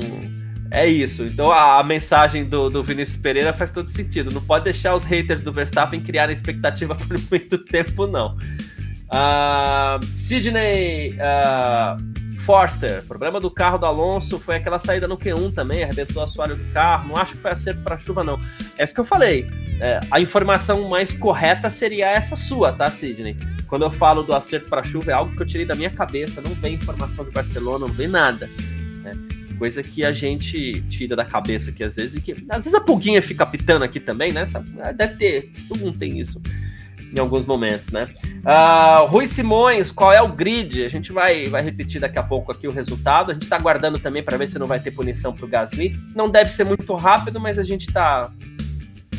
[0.71, 1.25] é isso.
[1.25, 4.33] Então a, a, mensagem do, do Vinícius Pereira faz todo sentido.
[4.33, 8.37] Não pode deixar os haters do Verstappen criarem expectativa por muito tempo, não.
[9.09, 12.12] Uh, Sidney uh,
[12.45, 16.57] Forster, problema do carro do Alonso foi aquela saída no Q1 também, arrebentou a assoalho
[16.57, 17.09] do carro.
[17.09, 18.39] Não acho que foi acerto para chuva, não.
[18.77, 19.49] É isso que eu falei.
[19.81, 23.37] É, a informação mais correta seria essa sua, tá, Sidney?
[23.69, 26.41] Quando eu falo do acerto para chuva, é algo que eu tirei da minha cabeça,
[26.41, 28.51] não vem informação de Barcelona, não vem nada.
[29.03, 29.17] Né?
[29.57, 32.81] Coisa que a gente tira da cabeça aqui às vezes, e que às vezes a
[32.81, 34.47] pulguinha fica pitando aqui também, né?
[34.97, 36.43] Deve ter, todo mundo tem isso
[37.15, 38.09] em alguns momentos, né?
[38.43, 40.85] Uh, Rui Simões, qual é o grid?
[40.85, 43.31] A gente vai, vai repetir daqui a pouco aqui o resultado.
[43.31, 45.95] A gente tá aguardando também para ver se não vai ter punição pro Gasly.
[46.15, 48.31] Não deve ser muito rápido, mas a gente tá,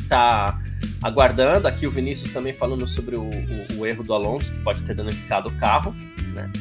[0.10, 0.60] tá
[1.04, 1.68] aguardando.
[1.68, 4.96] Aqui o Vinícius também falando sobre o, o, o erro do Alonso, que pode ter
[4.96, 5.96] danificado o carro.
[6.34, 6.52] Né?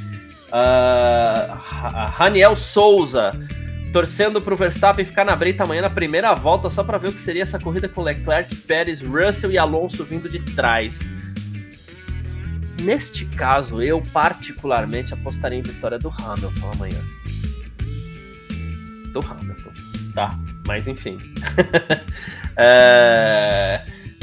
[0.49, 1.55] Uh,
[2.11, 3.33] Raniel Souza
[3.93, 7.13] torcendo para o Verstappen ficar na breita amanhã na primeira volta, só para ver o
[7.13, 11.11] que seria essa corrida com Leclerc, Pérez, Russell e Alonso vindo de trás.
[12.83, 17.01] Neste caso, eu particularmente apostaria em vitória do Hamilton amanhã.
[19.13, 19.71] Do Hamilton,
[20.15, 20.39] tá?
[20.67, 21.19] Mas enfim.
[22.57, 23.81] é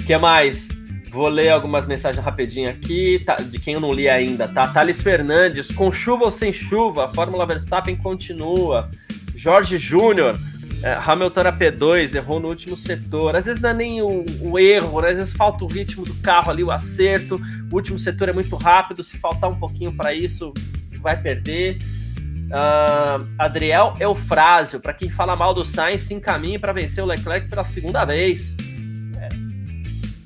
[0.10, 0.68] que mais?
[1.12, 4.68] Vou ler algumas mensagens rapidinho aqui, tá, de quem eu não li ainda, tá?
[4.68, 8.90] Thales Fernandes, com chuva ou sem chuva, a Fórmula Verstappen continua.
[9.36, 10.36] Jorge Júnior,
[10.82, 13.36] é, Hamilton era P2, errou no último setor.
[13.36, 15.10] Às vezes não é nem o, o, erro, né?
[15.10, 17.40] às vezes falta o ritmo do carro ali, o acerto.
[17.72, 20.54] O último setor é muito rápido, se faltar um pouquinho para isso,
[21.02, 21.80] vai perder.
[22.50, 27.48] Uh, Adriel Eufrásio, para quem fala mal do Sainz, se encaminhe para vencer o Leclerc
[27.48, 28.56] pela segunda vez.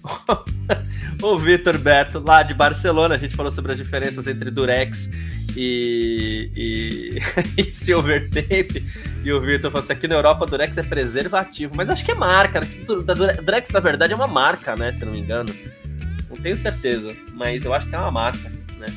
[1.22, 5.10] o Vitor Berto, lá de Barcelona, a gente falou sobre as diferenças entre Durex
[5.56, 7.22] e, e,
[7.62, 8.84] e Silver Tape.
[9.24, 12.16] E o Vitor falou assim: aqui na Europa, Durex é preservativo, mas acho que é
[12.16, 12.60] marca.
[12.60, 12.68] Né?
[13.42, 14.92] Durex, na verdade, é uma marca, né?
[14.92, 15.54] Se não me engano.
[16.30, 18.88] Não tenho certeza, mas eu acho que é uma marca, né?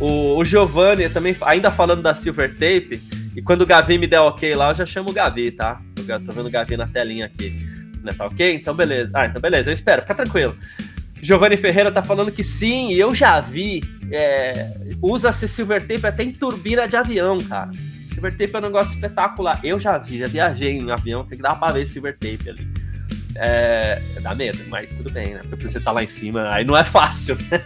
[0.00, 3.00] O, o Giovanni também, ainda falando da Silver Tape,
[3.36, 5.80] e quando o Gavi me der ok lá, eu já chamo o Gavi, tá?
[5.96, 7.71] Eu tô vendo o Gavi na telinha aqui
[8.02, 8.12] né?
[8.12, 8.54] Tá ok?
[8.54, 9.10] Então beleza.
[9.14, 10.56] Ah, então beleza, eu espero, fica tranquilo.
[11.22, 13.80] Giovanni Ferreira tá falando que sim, eu já vi.
[14.10, 17.70] É, Usa-se silver tape até em turbina de avião, cara.
[18.12, 19.60] Silver tape é um negócio espetacular.
[19.62, 22.68] Eu já vi, já viajei em avião, tem que dar pra ver silver tape ali.
[23.36, 25.42] É, dá medo, mas tudo bem, né?
[25.48, 27.64] Porque você tá lá em cima, aí não é fácil, né?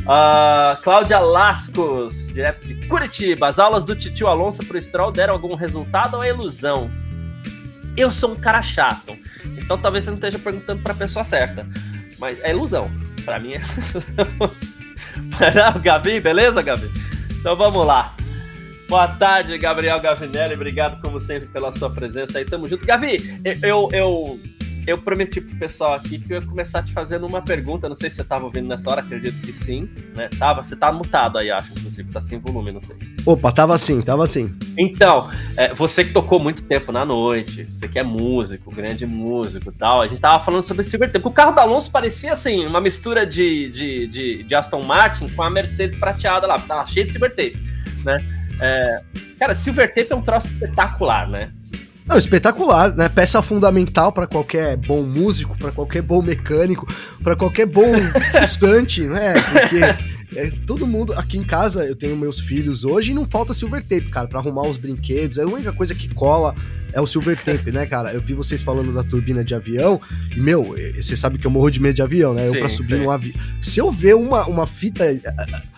[0.00, 3.48] Uh, Cláudia Lascos, direto de Curitiba.
[3.48, 6.90] As aulas do Titio Alonso pro Stroll deram algum resultado ou é ilusão?
[7.96, 11.66] Eu sou um cara chato, então talvez você não esteja perguntando pra pessoa certa.
[12.18, 12.90] Mas é ilusão.
[13.24, 13.58] Pra mim é
[14.40, 14.50] ilusão.
[15.82, 16.90] Gabi, beleza, Gabi?
[17.38, 18.14] Então vamos lá.
[18.88, 20.54] Boa tarde, Gabriel Gavinelli.
[20.54, 22.44] Obrigado, como sempre, pela sua presença aí.
[22.44, 22.84] Tamo junto.
[22.84, 24.40] Gavi, eu, eu,
[24.86, 27.88] eu prometi pro pessoal aqui que eu ia começar te fazendo uma pergunta.
[27.88, 30.28] Não sei se você tava ouvindo nessa hora, acredito que sim, né?
[30.38, 32.96] Tava, você tá mutado aí, acho, inclusive, tá sem volume, não sei.
[33.24, 34.54] Opa, tava assim, tava assim.
[34.76, 39.70] Então, é, você que tocou muito tempo na noite, você que é músico, grande músico
[39.70, 41.26] e tal, a gente tava falando sobre Silver Tape.
[41.26, 45.42] O carro da Alonso parecia assim, uma mistura de, de, de, de Aston Martin com
[45.42, 47.58] a Mercedes prateada lá, tava cheio de Silver Tape,
[48.04, 48.18] né?
[48.60, 49.02] É,
[49.38, 51.52] cara, Silver Tape é um troço espetacular, né?
[52.06, 53.08] Não, espetacular, né?
[53.08, 56.86] Peça fundamental para qualquer bom músico, para qualquer bom mecânico,
[57.22, 57.92] para qualquer bom
[58.40, 59.34] fuçante, né?
[59.34, 63.52] Porque é, todo mundo aqui em casa, eu tenho meus filhos hoje e não falta
[63.52, 65.38] silver tape, cara, para arrumar os brinquedos.
[65.38, 66.54] É a única coisa que cola
[66.92, 68.12] é o silver tape, né, cara?
[68.12, 70.00] Eu vi vocês falando da turbina de avião
[70.34, 72.48] e, meu, você sabe que eu morro de medo de avião, né?
[72.48, 73.06] Eu para subir sim.
[73.06, 73.34] um avião.
[73.60, 75.04] Se eu ver uma, uma fita.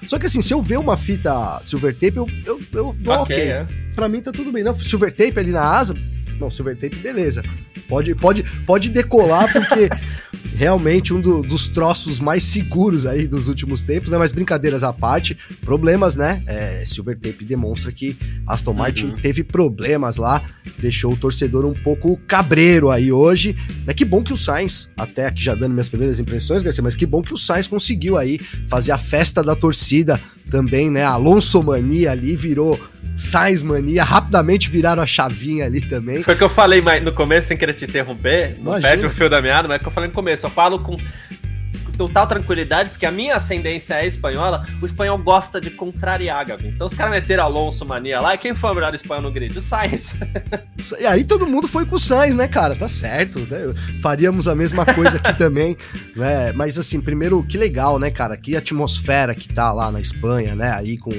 [0.08, 3.36] Só que assim, se eu ver uma fita silver tape, eu, eu, eu dou ok.
[3.36, 3.48] okay.
[3.48, 3.66] É.
[3.94, 4.62] Pra mim tá tudo bem.
[4.62, 5.94] Não, silver tape ali na asa,
[6.38, 7.42] não, silver tape, beleza.
[7.88, 9.88] Pode, pode, pode decolar, porque
[10.54, 14.18] realmente um do, dos troços mais seguros aí dos últimos tempos, né?
[14.18, 16.42] Mas brincadeiras à parte, problemas, né?
[16.46, 19.14] É, silver tape demonstra que Aston Martin uhum.
[19.14, 20.42] teve problemas lá,
[20.78, 23.56] deixou o torcedor um pouco cabreiro aí hoje.
[23.86, 23.94] Né?
[23.94, 27.06] Que bom que o Sainz, até aqui já dando minhas primeiras impressões, Garcia, mas que
[27.06, 31.04] bom que o Sainz conseguiu aí fazer a festa da torcida também, né?
[31.04, 32.78] Alonso Mania ali virou
[33.16, 36.22] Sainz Mania, rapidamente viraram a chavinha ali também.
[36.22, 39.30] Foi o que eu falei no começo, sem querer te interromper, não perde o fio
[39.30, 40.96] da meada, mas é o que eu falei no começo, eu falo com
[41.96, 46.68] total tranquilidade, porque a minha ascendência é espanhola, o espanhol gosta de contrariar, Gabi.
[46.68, 49.56] Então os caras meteram Alonso mania lá, e quem foi o melhor espanhol no grid?
[49.56, 50.14] O Sainz.
[51.00, 52.76] E aí todo mundo foi com o Sainz, né, cara?
[52.76, 53.72] Tá certo, né?
[54.02, 55.74] Faríamos a mesma coisa aqui também,
[56.14, 56.52] né?
[56.52, 58.36] Mas assim, primeiro, que legal, né, cara?
[58.36, 60.74] Que atmosfera que tá lá na Espanha, né?
[60.74, 61.10] Aí com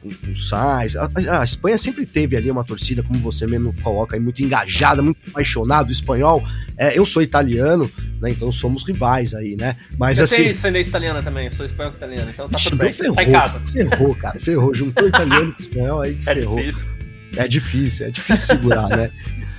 [0.00, 0.96] com, com o Sainz.
[0.96, 1.08] A,
[1.40, 5.18] a, Espanha sempre teve ali uma torcida, como você mesmo coloca aí, muito engajada, muito
[5.28, 5.88] apaixonada.
[5.88, 6.42] O espanhol,
[6.76, 8.30] é, eu sou italiano, né?
[8.30, 9.76] Então somos rivais aí, né?
[10.00, 10.46] Mas eu assim.
[10.46, 12.92] Eu descendência italiana também, eu sou espanhol italiano, então tá tudo então bem.
[12.94, 13.60] Ferrou, tá em casa.
[13.60, 14.74] Ferrou, cara, ferrou.
[14.74, 16.56] Juntou italiano com espanhol aí, é ferrou.
[16.56, 16.90] Difícil.
[17.36, 19.10] É difícil, é difícil segurar, né?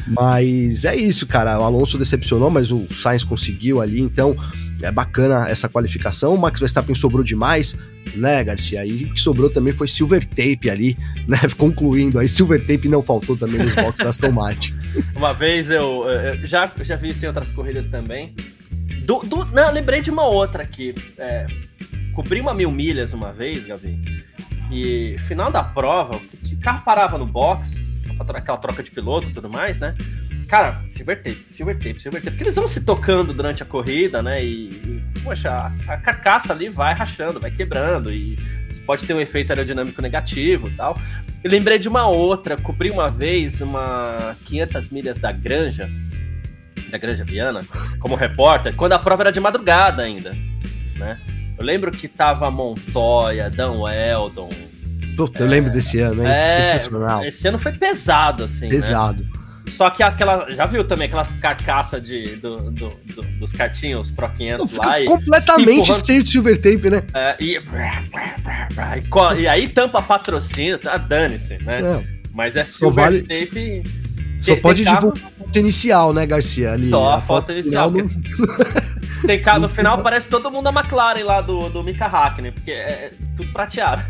[0.07, 1.59] Mas é isso, cara.
[1.59, 4.35] O Alonso decepcionou, mas o Sainz conseguiu ali, então
[4.81, 6.33] é bacana essa qualificação.
[6.33, 7.77] O Max Verstappen sobrou demais,
[8.15, 8.83] né, Garcia?
[8.83, 11.37] E o que sobrou também foi Silver Tape ali, né?
[11.55, 14.73] Concluindo aí, Silver Tape não faltou também nos boxes da Aston Martin.
[15.15, 18.33] Uma vez eu, eu, já, já vi isso em outras corridas também.
[19.05, 20.93] Do, do, não, lembrei de uma outra aqui.
[21.17, 21.45] É,
[22.13, 23.99] cobri uma mil milhas uma vez, Gavi.
[24.71, 27.75] E final da prova, o carro parava no box,
[28.19, 29.95] aquela troca de piloto e tudo mais, né?
[30.47, 32.31] Cara, silver tape, silver tape, silver tape.
[32.31, 34.43] Porque eles vão se tocando durante a corrida, né?
[34.43, 38.11] E, e poxa, a, a, carcaça ali vai rachando, vai quebrando.
[38.11, 38.35] E
[38.85, 40.97] pode ter um efeito aerodinâmico negativo e tal.
[41.43, 45.89] Eu lembrei de uma outra, cobri uma vez uma 500 milhas da Granja,
[46.91, 47.61] da Granja Viana,
[47.99, 50.35] como repórter, quando a prova era de madrugada ainda,
[50.95, 51.17] né?
[51.57, 54.49] Eu lembro que tava Montoya, Dan Weldon.
[55.15, 56.29] Puta, é, eu lembro desse ano, hein?
[56.29, 57.23] É, Sensacional.
[57.23, 58.65] Esse ano foi pesado, assim.
[58.65, 58.71] Né?
[58.71, 59.23] Pesado.
[59.23, 59.29] Né?
[59.71, 60.51] Só que aquela.
[60.51, 65.05] Já viu também aquelas carcaças de, do, do, do, dos cartinhos Pro 500 lá?
[65.05, 67.03] Completamente cheio de silver tape, né?
[67.13, 70.97] É, e, e, e, aí tampa patrocínio, tá?
[70.97, 71.81] Dane-se, né?
[71.81, 72.03] É.
[72.33, 73.21] Mas é silver vale...
[73.21, 73.83] tape.
[74.39, 76.71] Só pode divulgar foto inicial, né, Garcia?
[76.71, 77.91] Ali, Só a, a foto, foto inicial.
[77.91, 78.07] Não...
[79.27, 83.11] Tem, no final parece todo mundo a McLaren lá do, do Mika Hakkinen, porque é
[83.35, 84.01] tudo prateado.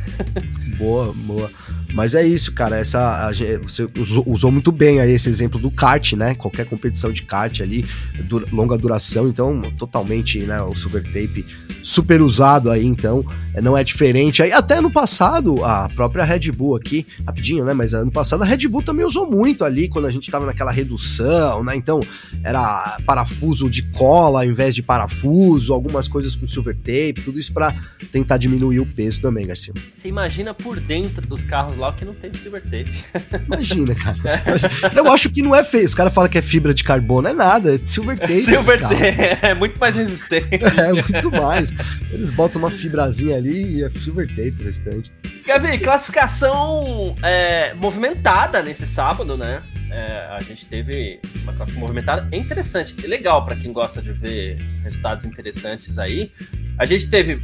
[0.78, 1.52] Boa, boa.
[1.94, 2.78] Mas é isso, cara.
[2.78, 6.36] Essa, a, você usou, usou, muito bem aí esse exemplo do kart, né?
[6.36, 7.86] Qualquer competição de kart ali,
[8.24, 10.62] dura, longa duração, então totalmente, né?
[10.62, 11.46] O super tape
[11.84, 14.42] super usado aí, então é, não é diferente.
[14.42, 17.74] Aí até no passado, a própria Red Bull aqui, rapidinho, né?
[17.74, 20.72] Mas ano passado a Red Bull também usou muito ali quando a gente tava naquela
[20.72, 21.76] redução, né?
[21.76, 22.06] Então
[22.44, 27.54] era parafuso de cola ao invés de parafuso, algumas coisas com silver tape, tudo isso
[27.54, 27.74] para
[28.12, 29.74] tentar diminuir o peso também, Garcia.
[29.98, 33.04] Você imagina por dentro dos carros que não tem silver tape.
[33.46, 34.44] Imagina, cara.
[34.96, 35.86] Eu acho que não é feio.
[35.86, 38.34] Os caras falam que é fibra de carbono, é nada, é silver tape.
[38.34, 38.96] Silver tape
[39.41, 40.50] é muito mais resistente.
[40.82, 41.72] É, muito mais.
[42.12, 45.12] Eles botam uma fibrazinha ali e é silver tape o restante.
[45.46, 49.62] Gabi, classificação é, movimentada nesse sábado, né?
[49.91, 55.26] É, a gente teve uma classificação movimentada interessante, legal para quem gosta de ver resultados
[55.26, 56.32] interessantes aí.
[56.78, 57.41] A gente teve.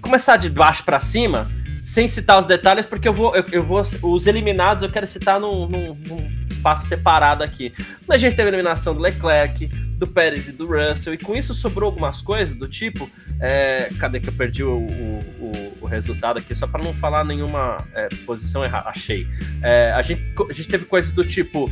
[0.00, 1.50] Começar de baixo para cima
[1.82, 3.82] sem citar os detalhes, porque eu vou, eu, eu vou.
[4.02, 7.72] Os eliminados eu quero citar num, num, num espaço separado aqui.
[8.06, 9.66] Mas a gente teve a eliminação do Leclerc,
[9.98, 13.10] do Pérez e do Russell, e com isso sobrou algumas coisas do tipo.
[13.40, 16.54] É, cadê que eu perdi o, o, o resultado aqui?
[16.54, 18.88] Só para não falar nenhuma é, posição errada.
[18.88, 19.26] Achei.
[19.60, 21.70] É, a, gente, a gente teve coisas do tipo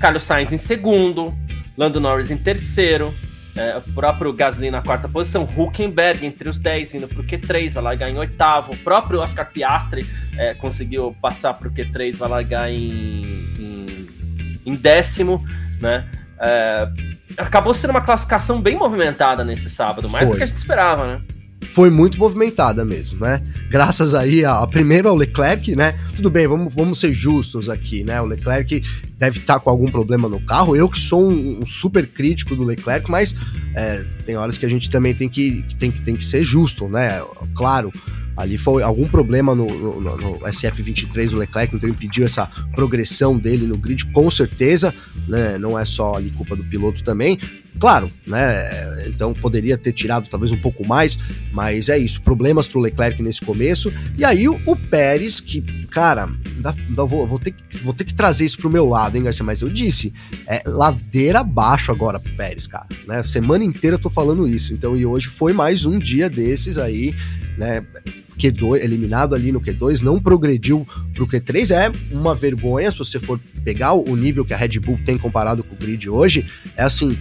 [0.00, 1.34] Carlos Sainz em segundo,
[1.76, 3.14] Lando Norris em terceiro,
[3.54, 7.72] é, o próprio Gasly na quarta posição, Huckenberg entre os 10, indo para o Q3,
[7.72, 8.72] vai largar em oitavo.
[8.72, 13.22] O próprio Oscar Piastri é, conseguiu passar para o Q3, vai largar em,
[13.58, 14.08] em,
[14.64, 15.44] em décimo,
[15.80, 16.08] né?
[16.40, 16.88] É,
[17.36, 20.32] acabou sendo uma classificação bem movimentada nesse sábado, mais Foi.
[20.32, 21.22] do que a gente esperava, né?
[21.72, 23.42] Foi muito movimentada mesmo, né?
[23.70, 25.98] Graças aí a, primeiro ao Leclerc, né?
[26.14, 28.20] Tudo bem, vamos, vamos ser justos aqui, né?
[28.20, 28.82] O Leclerc
[29.18, 30.76] deve estar tá com algum problema no carro.
[30.76, 33.34] Eu que sou um, um super crítico do Leclerc, mas
[33.74, 36.44] é, tem horas que a gente também tem que, que, tem, que, tem que ser
[36.44, 37.22] justo, né?
[37.54, 37.90] Claro,
[38.36, 43.66] ali foi algum problema no, no, no SF23 o Leclerc, então impediu essa progressão dele
[43.66, 44.94] no grid, com certeza,
[45.26, 45.56] né?
[45.56, 47.38] Não é só ali culpa do piloto também,
[47.78, 49.08] Claro, né?
[49.08, 51.18] Então poderia ter tirado talvez um pouco mais,
[51.52, 52.20] mas é isso.
[52.22, 53.92] Problemas pro Leclerc nesse começo.
[54.16, 58.04] E aí o, o Pérez, que, cara, dá, dá, vou, vou, ter que, vou ter
[58.04, 59.44] que trazer isso pro meu lado, hein, Garcia?
[59.44, 60.12] Mas eu disse,
[60.46, 62.86] é ladeira abaixo agora pro Pérez, cara.
[63.06, 63.22] Né?
[63.24, 64.72] Semana inteira eu tô falando isso.
[64.72, 67.14] Então, e hoje foi mais um dia desses aí,
[67.56, 67.84] né?
[68.38, 73.38] Q2, eliminado ali no Q2, não progrediu pro Q3, é uma vergonha se você for
[73.62, 76.44] pegar o nível que a Red Bull tem comparado com o grid hoje,
[76.76, 77.16] é assim,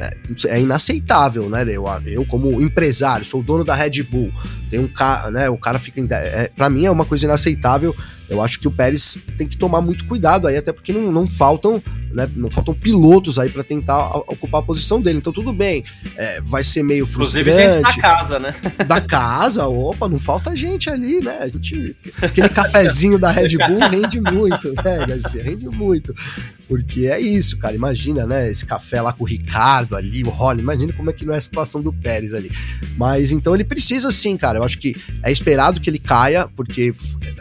[0.00, 0.16] é,
[0.48, 1.62] é inaceitável, né?
[1.68, 4.32] Eu, eu, como empresário, sou dono da Red Bull,
[4.70, 5.50] tem um cara, né?
[5.50, 6.00] O cara fica.
[6.14, 7.94] É, para mim é uma coisa inaceitável.
[8.28, 11.26] Eu acho que o Pérez tem que tomar muito cuidado aí, até porque não, não
[11.26, 15.18] faltam né, não faltam pilotos aí para tentar ocupar a posição dele.
[15.18, 15.84] Então tudo bem,
[16.16, 17.50] é, vai ser meio frustrante.
[17.50, 18.54] Inclusive gente da casa, né?
[18.86, 21.38] Da casa, opa, não falta gente ali, né?
[21.40, 25.42] A gente, aquele cafezinho da Red Bull rende muito, né, Garcia?
[25.42, 26.14] Rende muito.
[26.70, 27.74] Porque é isso, cara.
[27.74, 28.48] Imagina, né?
[28.48, 30.62] Esse café lá com o Ricardo ali, o Rony.
[30.62, 32.48] Imagina como é que não é a situação do Pérez ali.
[32.96, 34.60] Mas então ele precisa sim, cara.
[34.60, 36.94] Eu acho que é esperado que ele caia, porque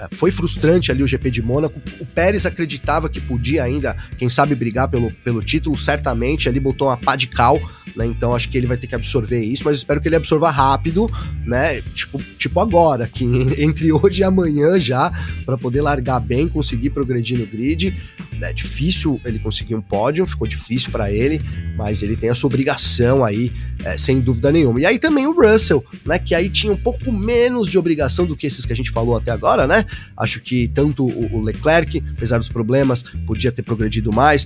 [0.09, 1.79] foi frustrante ali o GP de Mônaco.
[1.99, 6.49] O Pérez acreditava que podia ainda, quem sabe, brigar pelo, pelo título, certamente.
[6.49, 7.59] Ali botou uma pá de cal,
[7.95, 8.05] né?
[8.05, 11.09] Então acho que ele vai ter que absorver isso, mas espero que ele absorva rápido,
[11.45, 11.81] né?
[11.93, 13.23] Tipo, tipo agora, que
[13.57, 15.11] entre hoje e amanhã já,
[15.45, 17.95] para poder largar bem, conseguir progredir no grid.
[18.41, 21.41] É difícil ele conseguir um pódio, ficou difícil para ele,
[21.75, 23.51] mas ele tem essa obrigação aí,
[23.83, 24.79] é, sem dúvida nenhuma.
[24.79, 26.17] E aí também o Russell, né?
[26.17, 29.17] Que aí tinha um pouco menos de obrigação do que esses que a gente falou
[29.17, 29.85] até agora, né?
[30.15, 34.45] Acho que tanto o Leclerc, apesar dos problemas, podia ter progredido mais.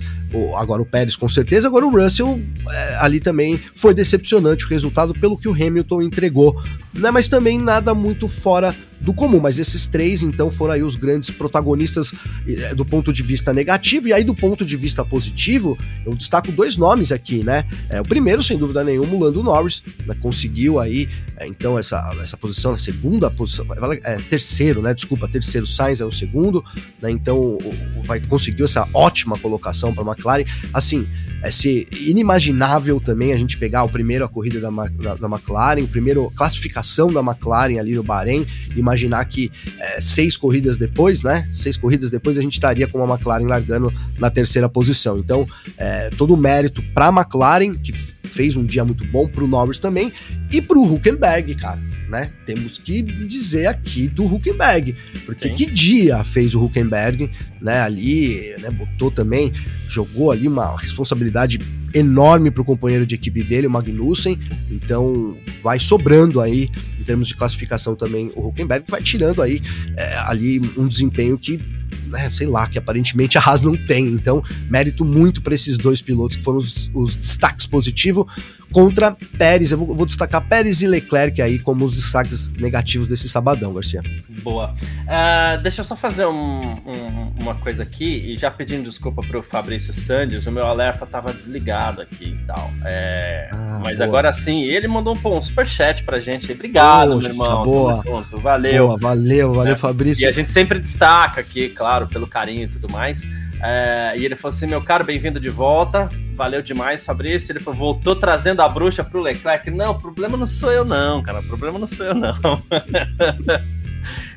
[0.56, 5.14] Agora o Pérez com certeza, agora o Russell é, ali também foi decepcionante o resultado
[5.14, 6.60] pelo que o Hamilton entregou,
[6.92, 7.10] né?
[7.10, 11.30] Mas também nada muito fora do comum, mas esses três então foram aí os grandes
[11.30, 12.12] protagonistas
[12.48, 16.50] eh, do ponto de vista negativo, e aí do ponto de vista positivo, eu destaco
[16.50, 17.64] dois nomes aqui, né?
[17.88, 22.14] É, o primeiro, sem dúvida nenhuma, o Lando Norris, né, conseguiu aí, é, então, essa,
[22.20, 23.66] essa posição, a segunda posição,
[24.02, 24.94] é, terceiro, né?
[24.94, 26.64] Desculpa, terceiro, Sainz é o segundo,
[27.00, 27.10] né?
[27.10, 27.58] Então,
[28.04, 31.06] vai conseguiu essa ótima colocação para a McLaren, assim,
[31.42, 35.82] é ser inimaginável também a gente pegar o primeiro a corrida da, da, da McLaren,
[35.82, 38.46] o primeiro classificação da McLaren ali no Bahrein,
[38.94, 41.48] imaginar que é, seis corridas depois, né?
[41.52, 45.18] Seis corridas depois a gente estaria com a McLaren largando na terceira posição.
[45.18, 47.92] Então, é, todo o mérito para a McLaren, que
[48.34, 50.12] fez um dia muito bom, para o Norris também,
[50.52, 51.80] e para o Huckenberg, cara.
[52.08, 52.30] Né?
[52.44, 54.94] Temos que dizer aqui do Huckenberg,
[55.24, 55.54] porque Sim.
[55.54, 57.80] que dia fez o Huckenberg, né?
[57.80, 58.70] Ali, né?
[58.70, 59.52] Botou também,
[59.88, 61.58] jogou ali uma responsabilidade
[61.94, 64.38] enorme para o companheiro de equipe dele, o Magnussen.
[64.70, 66.68] Então, vai sobrando aí
[67.00, 69.62] em termos de classificação também o Huckenberg, vai tirando aí
[69.96, 71.60] é, ali um desempenho que
[72.06, 74.06] né, sei lá, que aparentemente a Haas não tem.
[74.06, 78.26] Então, mérito muito para esses dois pilotos que foram os, os destaques positivos
[78.74, 79.70] contra Pérez.
[79.70, 84.02] Eu vou, vou, destacar Pérez e Leclerc aí como os destaques negativos desse sabadão, Garcia.
[84.42, 84.74] Boa.
[85.04, 89.42] Uh, deixa eu só fazer um, um, uma coisa aqui, e já pedindo desculpa pro
[89.42, 92.70] Fabrício Sanders, o meu alerta tava desligado aqui e tal.
[92.84, 94.08] É, ah, mas boa.
[94.08, 96.50] agora sim, ele mandou um, um superchat pra gente.
[96.50, 97.62] Obrigado, Poxa, meu irmão.
[97.62, 98.04] Boa.
[98.32, 98.88] Valeu.
[98.88, 100.24] Boa, valeu, valeu, é, Fabrício.
[100.24, 103.24] E a gente sempre destaca aqui, claro, pelo carinho e tudo mais.
[103.66, 106.06] É, e ele falou assim: meu caro, bem-vindo de volta.
[106.36, 107.50] Valeu demais, Fabrício.
[107.50, 109.70] Ele falou, voltou trazendo a bruxa pro Leclerc.
[109.70, 111.40] Não, o problema não sou eu, não, cara.
[111.40, 112.32] O problema não sou eu, não.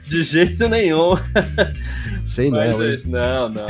[0.08, 1.16] de jeito nenhum.
[2.26, 2.78] Sei não.
[2.78, 3.68] Mas, não, não.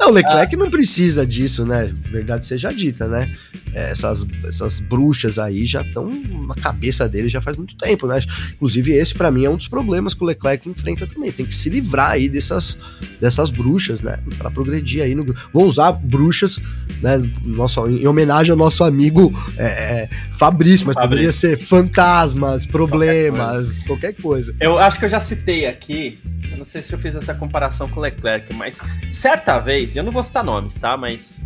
[0.00, 0.58] Não, o Leclerc ah.
[0.58, 1.92] não precisa disso, né?
[1.94, 3.30] Verdade seja dita, né?
[3.74, 6.10] É, essas, essas bruxas aí já estão
[6.48, 8.18] na cabeça dele já faz muito tempo, né?
[8.54, 11.30] Inclusive, esse para mim é um dos problemas que o Leclerc enfrenta também.
[11.30, 12.78] Tem que se livrar aí dessas,
[13.20, 14.18] dessas bruxas, né?
[14.38, 15.34] Para progredir aí no.
[15.52, 16.58] Vou usar bruxas,
[17.02, 17.20] né?
[17.44, 19.64] Nosso, em homenagem ao nosso amigo é,
[20.02, 21.10] é Fabrício, mas Fabrício.
[21.10, 24.52] poderia ser fantasmas, problemas, qualquer coisa.
[24.52, 24.56] qualquer coisa.
[24.60, 26.18] Eu acho que eu já citei aqui
[26.50, 28.78] eu não sei se eu fiz essa comparação com o Leclerc, mas
[29.12, 30.96] certa vez, eu não vou citar nomes, tá?
[30.96, 31.40] Mas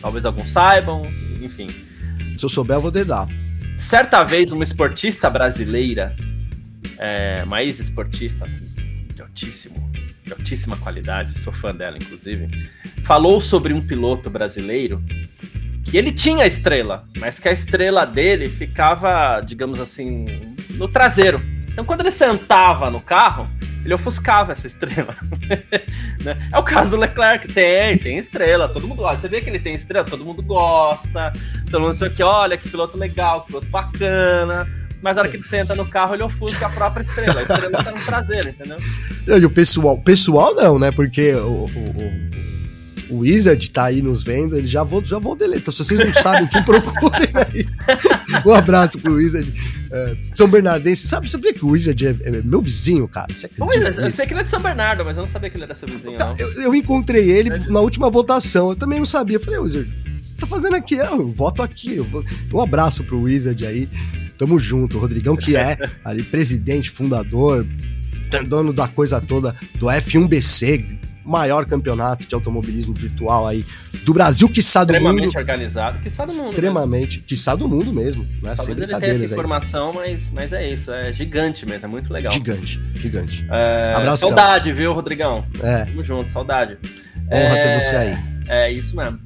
[0.00, 1.02] talvez alguns saibam,
[1.40, 1.68] enfim.
[2.38, 3.28] Se eu souber, eu vou dedar.
[3.78, 6.14] Certa vez, uma esportista brasileira,
[6.98, 8.48] é, uma ex-esportista
[9.14, 9.90] de altíssimo,
[10.24, 12.48] de altíssima qualidade, sou fã dela, inclusive,
[13.04, 15.02] falou sobre um piloto brasileiro
[15.84, 20.24] que ele tinha estrela, mas que a estrela dele ficava, digamos assim,
[20.70, 21.42] no traseiro.
[21.68, 23.50] Então, quando ele sentava no carro,
[23.84, 25.16] ele ofuscava essa estrela.
[26.22, 26.48] né?
[26.52, 29.18] É o caso do Leclerc, tem, tem estrela, todo mundo gosta.
[29.18, 31.32] Você vê que ele tem estrela, todo mundo gosta,
[31.70, 34.66] todo mundo que, olha, que piloto legal, que piloto bacana.
[35.02, 37.40] Mas na hora que ele senta no carro, ele ofusca a própria estrela.
[37.40, 38.78] A estrela tá no traseiro, entendeu?
[39.26, 40.92] E o pessoal, pessoal não, né?
[40.92, 42.32] Porque o, o, o
[43.20, 45.72] Wizard tá aí nos vendo, ele já vou, já vou deletar.
[45.74, 47.66] Se vocês não sabem, quem procurem aí.
[48.46, 49.52] Um abraço pro Wizard.
[49.90, 51.06] É, São Bernardense.
[51.06, 53.32] Sabe, sabia que o Wizard é, é meu vizinho, cara?
[53.32, 55.56] Você Wizard, eu sei que ele é de São Bernardo, mas eu não sabia que
[55.56, 56.18] ele era seu vizinho.
[56.18, 56.36] Não.
[56.38, 57.58] Eu, eu encontrei ele é.
[57.68, 58.70] na última votação.
[58.70, 59.36] Eu também não sabia.
[59.36, 60.94] Eu falei, Wizard, o que você tá fazendo aqui?
[60.94, 61.96] Eu voto aqui.
[61.96, 62.24] Eu vou...
[62.52, 63.88] Um abraço pro Wizard aí.
[64.38, 64.96] Tamo junto.
[64.96, 67.66] O Rodrigão, que é ali presidente, fundador,
[68.48, 73.64] dono da coisa toda do F1BC, maior campeonato de automobilismo virtual aí
[74.04, 74.80] do Brasil, que do mundo.
[74.80, 76.42] Extremamente organizado, que do mundo.
[76.42, 76.50] Né?
[76.50, 77.24] Extremamente, né?
[77.26, 78.24] que do mundo mesmo.
[78.42, 78.54] Né?
[78.56, 82.32] Talvez ele tenha essa informação, mas, mas é isso, é gigante mesmo, é muito legal.
[82.32, 83.46] Gigante, gigante.
[83.50, 83.94] É...
[83.96, 84.28] Abração.
[84.28, 85.44] Saudade, viu, Rodrigão?
[85.62, 85.84] É.
[85.84, 86.78] Tamo junto, saudade.
[87.30, 87.62] Honra é...
[87.62, 88.16] ter você aí.
[88.48, 89.18] É isso mesmo.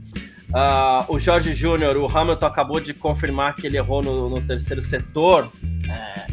[0.49, 4.83] Uh, o Jorge Júnior, o Hamilton acabou de confirmar que ele errou no, no terceiro
[4.83, 5.51] setor.
[5.89, 6.27] É,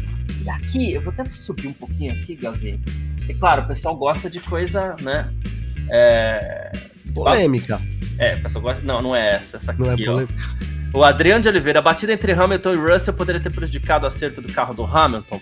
[0.44, 2.80] e aqui, eu vou até subir um pouquinho aqui, Gavi.
[3.28, 5.32] E claro, o pessoal gosta de coisa, né?
[5.90, 6.72] É...
[7.14, 7.80] Polêmica.
[8.18, 8.82] É, o pessoal gosta.
[8.82, 9.56] Não, não é essa.
[9.56, 10.34] Essa aqui, não é polêmica.
[10.92, 10.98] Ó.
[10.98, 14.40] O Adriano de Oliveira, a batida entre Hamilton e Russell poderia ter prejudicado o acerto
[14.40, 15.40] do carro do Hamilton.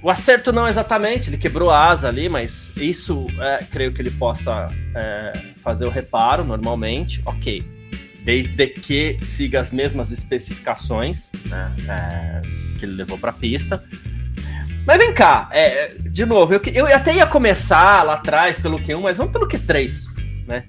[0.00, 4.12] O acerto não exatamente, ele quebrou a asa ali, mas isso é, creio que ele
[4.12, 7.64] possa é, fazer o reparo normalmente, ok.
[8.22, 12.42] Desde que siga as mesmas especificações né, é,
[12.78, 13.82] que ele levou para a pista.
[14.86, 19.00] Mas vem cá, é, de novo, eu, eu até ia começar lá atrás pelo Q1,
[19.00, 20.06] mas vamos pelo Q3,
[20.46, 20.64] né?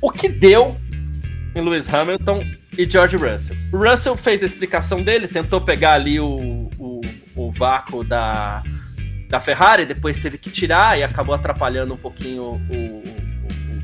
[0.00, 0.76] O que deu
[1.52, 2.44] em Lewis Hamilton
[2.78, 3.56] e George Russell?
[3.72, 7.00] O Russell fez a explicação dele, tentou pegar ali o, o,
[7.34, 8.62] o vácuo da,
[9.28, 13.02] da Ferrari, depois teve que tirar e acabou atrapalhando um pouquinho o,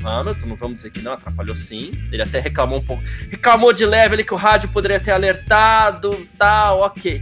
[0.03, 1.91] Hamilton, não vamos dizer que não, atrapalhou sim.
[2.11, 6.27] Ele até reclamou um pouco, reclamou de leve ali que o rádio poderia ter alertado,
[6.37, 7.21] tal, ok.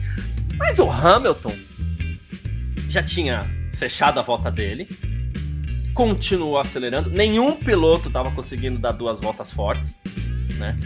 [0.58, 1.54] Mas o Hamilton
[2.90, 3.40] já tinha
[3.78, 4.88] fechado a volta dele,
[5.94, 7.10] continuou acelerando.
[7.10, 9.94] Nenhum piloto estava conseguindo dar duas voltas fortes,
[10.58, 10.78] né?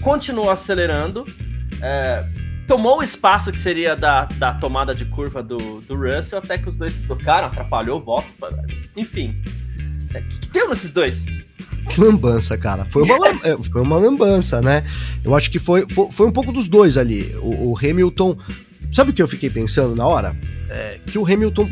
[0.00, 1.24] Continuou acelerando,
[1.80, 2.24] é,
[2.66, 6.68] tomou o espaço que seria da, da tomada de curva do, do Russell, até que
[6.68, 8.26] os dois se tocaram, atrapalhou o volta.
[8.96, 9.36] Enfim,
[10.12, 11.24] o é, que, que deu nesses dois?
[11.98, 12.84] Lambança, cara.
[12.84, 14.84] Foi uma, é, foi uma lambança, né?
[15.24, 17.34] Eu acho que foi, foi, foi um pouco dos dois ali.
[17.42, 18.36] O, o Hamilton
[18.92, 20.36] Sabe o que eu fiquei pensando na hora?
[20.68, 21.68] É, que o Hamilton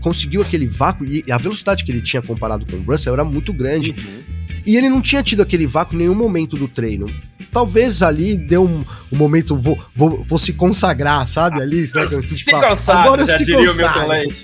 [0.00, 3.52] conseguiu aquele vácuo e a velocidade que ele tinha comparado com o Russell era muito
[3.52, 3.90] grande.
[3.90, 4.22] Uhum.
[4.66, 7.08] E ele não tinha tido aquele vácuo em nenhum momento do treino.
[7.52, 11.62] Talvez ali deu um, um momento, vou, vou, vou se consagrar, sabe?
[11.62, 12.08] Ali, sabe?
[12.26, 14.34] Se fala, Agora eu se consagro.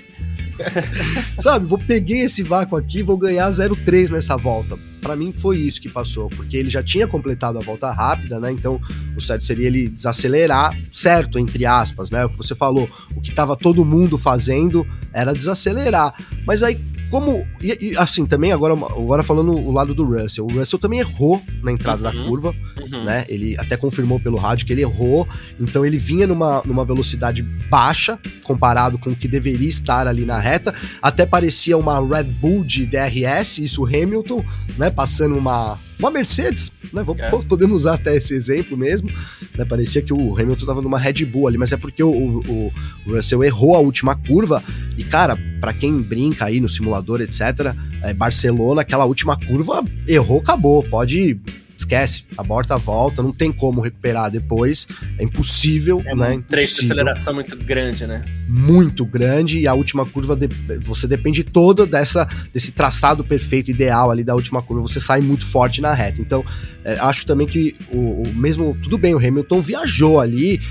[1.39, 4.77] Sabe, vou peguei esse vácuo aqui, vou ganhar 0,3 nessa volta.
[5.01, 8.51] Para mim foi isso que passou, porque ele já tinha completado a volta rápida, né?
[8.51, 8.79] Então,
[9.15, 12.23] o certo seria ele desacelerar, certo, entre aspas, né?
[12.25, 16.13] O que você falou, o que tava todo mundo fazendo era desacelerar.
[16.45, 16.79] Mas aí
[17.13, 17.47] como.
[17.61, 20.47] E, e, assim, também agora, agora falando o lado do Russell.
[20.47, 22.11] O Russell também errou na entrada uhum.
[22.11, 23.03] da curva, uhum.
[23.03, 23.23] né?
[23.29, 25.27] Ele até confirmou pelo rádio que ele errou.
[25.59, 30.39] Então ele vinha numa, numa velocidade baixa comparado com o que deveria estar ali na
[30.39, 30.73] reta.
[31.03, 34.43] Até parecia uma Red Bull de DRS, isso Hamilton,
[34.75, 34.89] né?
[34.89, 37.03] Passando uma uma Mercedes, né?
[37.03, 37.29] Vamos, é.
[37.47, 39.09] Podemos usar até esse exemplo mesmo.
[39.57, 39.65] Né?
[39.65, 42.73] Parecia que o Hamilton estava numa Red Bull ali, mas é porque o, o,
[43.05, 44.63] o Russell errou a última curva.
[44.97, 50.39] E, cara, para quem brinca aí no simulador, etc., é, Barcelona, aquela última curva, errou,
[50.39, 50.83] acabou.
[50.83, 51.39] Pode
[51.83, 56.31] esquece, aborta a volta, não tem como recuperar depois, é impossível, é né?
[56.31, 58.23] Um trecho de aceleração muito grande, né?
[58.47, 60.47] Muito grande, e a última curva, de,
[60.79, 65.45] você depende toda dessa, desse traçado perfeito, ideal ali da última curva, você sai muito
[65.45, 66.21] forte na reta.
[66.21, 66.43] Então,
[66.83, 70.61] é, acho também que o, o mesmo, tudo bem, o Hamilton viajou ali,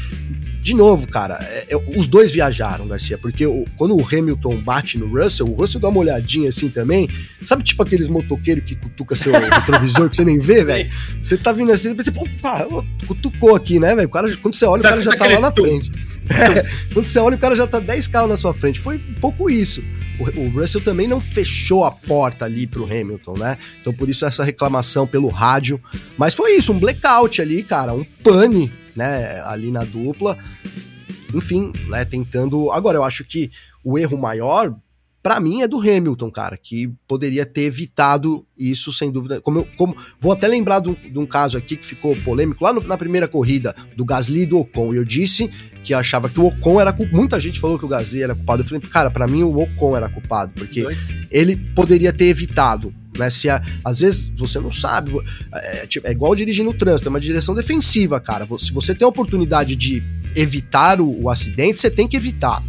[0.62, 4.96] de novo, cara, é, é, os dois viajaram, Garcia, porque o, quando o Hamilton bate
[4.96, 7.10] no Russell, o Russell dá uma olhadinha assim também.
[7.44, 10.88] Sabe, tipo aqueles motoqueiros que cutuca seu retrovisor que você nem vê, velho?
[11.20, 12.68] Você tá vindo assim, você, opa,
[13.08, 14.08] cutucou aqui, né, velho?
[14.08, 15.90] Quando você olha, o cara já tá lá na frente.
[16.92, 18.80] Quando você olha, o cara já tá 10 carros na sua frente.
[18.80, 19.82] Foi um pouco isso.
[20.18, 23.58] O, o, Russell também não fechou a porta ali pro Hamilton, né?
[23.80, 25.80] Então por isso essa reclamação pelo rádio.
[26.16, 30.36] Mas foi isso, um blackout ali, cara, um pane né, ali na dupla.
[31.34, 32.70] Enfim, né, tentando.
[32.70, 33.50] Agora, eu acho que
[33.82, 34.74] o erro maior,
[35.22, 39.40] para mim, é do Hamilton, cara, que poderia ter evitado isso, sem dúvida.
[39.40, 42.64] Como, eu, como Vou até lembrar de um, de um caso aqui que ficou polêmico
[42.64, 44.92] lá no, na primeira corrida do Gasly e do Ocon.
[44.92, 45.50] Eu disse
[45.84, 47.16] que achava que o Ocon era culpado.
[47.16, 48.62] Muita gente falou que o Gasly era culpado.
[48.62, 50.84] Eu falei, cara, para mim o Ocon era culpado, porque
[51.30, 53.28] ele poderia ter evitado né?
[53.30, 55.12] Se a, às vezes você não sabe,
[55.52, 58.46] é, tipo, é igual dirigir no trânsito, é uma direção defensiva, cara.
[58.58, 60.02] Se você tem a oportunidade de
[60.34, 62.62] evitar o, o acidente, você tem que evitar.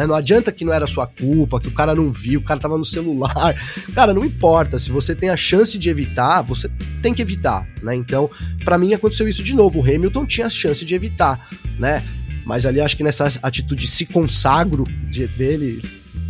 [0.00, 0.06] Né?
[0.06, 2.78] Não adianta que não era sua culpa, que o cara não viu, o cara tava
[2.78, 3.54] no celular.
[3.94, 4.78] Cara, não importa.
[4.78, 6.70] Se você tem a chance de evitar, você
[7.02, 7.94] tem que evitar, né?
[7.94, 8.30] Então,
[8.64, 9.80] para mim aconteceu isso de novo.
[9.80, 11.38] O Hamilton tinha a chance de evitar,
[11.78, 12.02] né?
[12.46, 15.82] Mas ali acho que nessa atitude se consagro de, dele,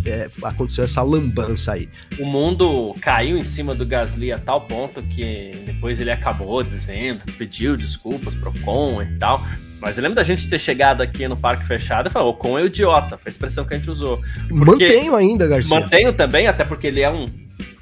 [0.05, 1.89] é, aconteceu essa lambança aí.
[2.19, 7.21] O mundo caiu em cima do Gasly a tal ponto que depois ele acabou dizendo,
[7.39, 9.47] pediu desculpas pro Con e tal.
[9.81, 12.59] Mas eu lembro da gente ter chegado aqui no parque fechado e falou: o Con
[12.59, 14.21] é o idiota, foi a expressão que a gente usou.
[14.49, 15.81] Porque mantenho ainda, Garcia.
[15.81, 17.25] Mantenho também, até porque ele é um,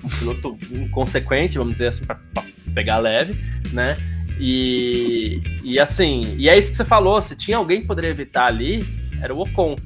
[0.04, 3.34] um piloto inconsequente, vamos dizer assim, pra, pra pegar leve,
[3.72, 3.98] né?
[4.38, 8.46] E, e assim, e é isso que você falou: se tinha alguém que poderia evitar
[8.46, 8.84] ali,
[9.20, 9.76] era o Ocon.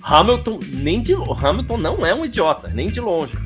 [0.00, 3.36] Hamilton nem de Hamilton não é um idiota, nem de longe.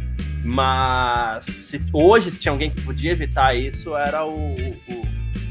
[0.45, 5.07] Mas se, hoje, se tinha alguém que podia evitar isso, era o, o,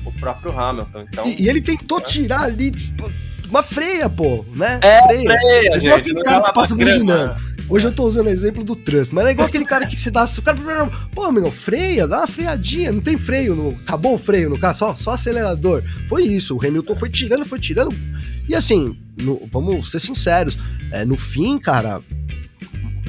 [0.05, 1.05] o próprio Hamilton.
[1.11, 2.03] Então, e, e ele tentou é.
[2.03, 2.71] tirar ali
[3.49, 4.79] uma freia, pô, né?
[4.81, 5.23] É, freia.
[5.23, 7.49] freia igual gente, aquele cara que passa buzinando.
[7.69, 10.09] Hoje eu tô usando o exemplo do trânsito, mas é igual aquele cara que se
[10.09, 10.25] dá.
[10.25, 14.49] O cara, pô, amigo, freia, dá uma freadinha, não tem freio, no, acabou o freio
[14.49, 15.83] no carro, só, só acelerador.
[16.07, 17.95] Foi isso, o Hamilton foi tirando, foi tirando.
[18.47, 20.57] E assim, no, vamos ser sinceros,
[20.91, 22.01] é, no fim, cara,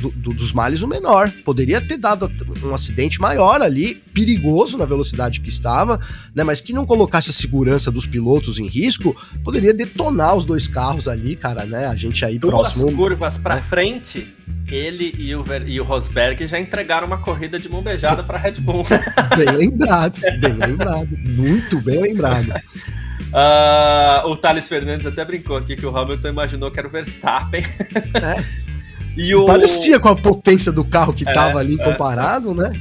[0.00, 1.30] do, do, dos males o menor.
[1.44, 2.30] Poderia ter dado
[2.64, 6.00] um acidente maior ali, perigoso na velocidade que estava,
[6.34, 6.42] né?
[6.42, 11.06] Mas que não colocasse a segurança dos pilotos em risco, poderia detonar os dois carros
[11.06, 11.86] ali, cara, né?
[11.86, 12.92] A gente aí Duas próximo.
[12.96, 13.64] curvas para né?
[13.68, 14.34] frente,
[14.68, 18.52] ele e o, e o Rosberg já entregaram uma corrida de mão beijada para Red
[18.52, 18.84] Bull.
[19.36, 22.52] Bem lembrado, bem lembrado, muito bem lembrado.
[23.30, 27.62] Uh, o Thales Fernandes até brincou aqui que o Hamilton imaginou que era o Verstappen.
[27.62, 28.44] É.
[29.20, 29.44] e o...
[29.44, 31.84] Parecia com a potência do carro que estava é, ali é.
[31.84, 32.54] comparado, é.
[32.54, 32.80] né?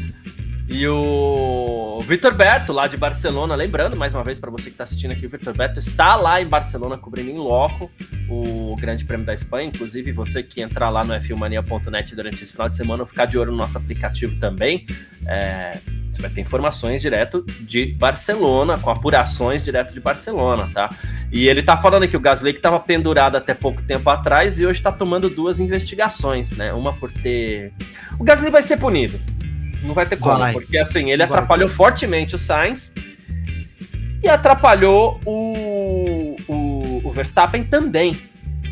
[0.70, 4.84] E o Vitor Berto, lá de Barcelona, lembrando mais uma vez para você que está
[4.84, 7.89] assistindo aqui, o Vitor Berto está lá em Barcelona cobrindo em loco
[8.30, 9.67] o Grande Prêmio da Espanha.
[9.67, 13.51] Inclusive, você que entrar lá no f1mania.net durante esse final de semana, ficar de olho
[13.51, 14.86] no nosso aplicativo também.
[15.26, 15.80] É,
[16.11, 20.91] você vai ter informações direto de Barcelona, com apurações direto de Barcelona, tá?
[21.32, 24.67] E ele tá falando que o Gasly que estava pendurado até pouco tempo atrás e
[24.67, 26.72] hoje está tomando duas investigações, né?
[26.74, 27.74] Uma por ter.
[28.20, 29.20] O Gasly vai ser punido
[29.82, 30.53] não vai ter como, vai.
[30.53, 32.93] porque assim, ele atrapalhou fortemente o Sainz
[34.21, 38.17] e atrapalhou o, o, o Verstappen também.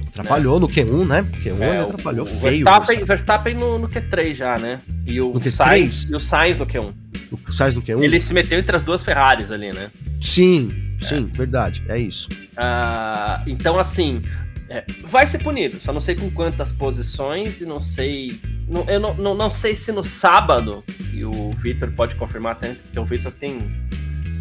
[0.07, 0.61] Atrapalhou né?
[0.61, 1.23] no Q1, né?
[1.23, 2.63] Q1 é, ele atrapalhou o, feio.
[2.63, 4.79] Verstappen, Verstappen no, no, Q3 já, né?
[5.05, 6.93] E o, Sainz, e o Sainz no Q1.
[7.31, 8.01] O Sainz no Q1?
[8.01, 9.91] Ele se meteu entre as duas Ferraris ali, né?
[10.21, 11.37] Sim, sim, é.
[11.37, 12.27] verdade, é isso.
[12.31, 14.21] Uh, então, assim,
[14.69, 18.39] é, vai ser punido, só não sei com quantas posições e não sei.
[18.67, 22.73] Não, eu não, não, não sei se no sábado, e o Victor pode confirmar até,
[22.73, 23.59] porque o Victor tem.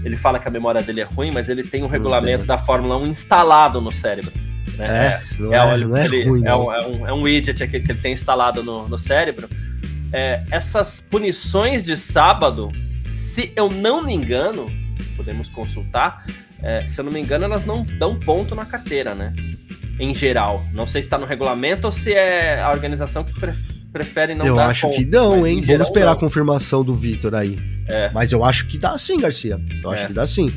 [0.05, 2.97] Ele fala que a memória dele é ruim, mas ele tem um regulamento da Fórmula
[2.97, 4.33] 1 instalado no cérebro.
[4.77, 4.87] Né?
[4.87, 5.23] É, é,
[5.55, 8.13] é, não é, ele, ruim, é, um, é, um, é um widget que ele tem
[8.13, 9.49] instalado no, no cérebro.
[10.13, 12.71] é, essas punições de sábado,
[13.05, 14.67] se eu não me engano,
[15.17, 16.25] podemos consultar,
[16.63, 19.33] é, se eu não me engano, elas não dão ponto na carteira, né?
[19.99, 20.65] Em geral.
[20.73, 23.53] Não sei se está no regulamento ou se é a organização que pre
[23.93, 25.63] prefere não eu dar acho ponto, que mas hein?
[25.63, 26.13] Vamos esperar não.
[26.13, 27.59] a confirmação do Vitor aí.
[27.89, 28.11] É.
[28.13, 29.59] Mas eu acho que dá sim, Garcia.
[29.83, 30.07] Eu acho É.
[30.09, 30.53] que dá sim.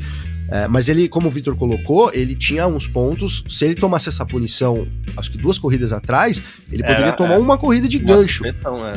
[0.50, 3.42] É, mas ele, como o Vitor colocou, ele tinha uns pontos.
[3.48, 4.86] Se ele tomasse essa punição,
[5.16, 7.38] acho que duas corridas atrás, ele poderia Era, tomar é.
[7.38, 8.44] uma corrida de Uma gancho.
[8.44, 8.92] suspensão, é.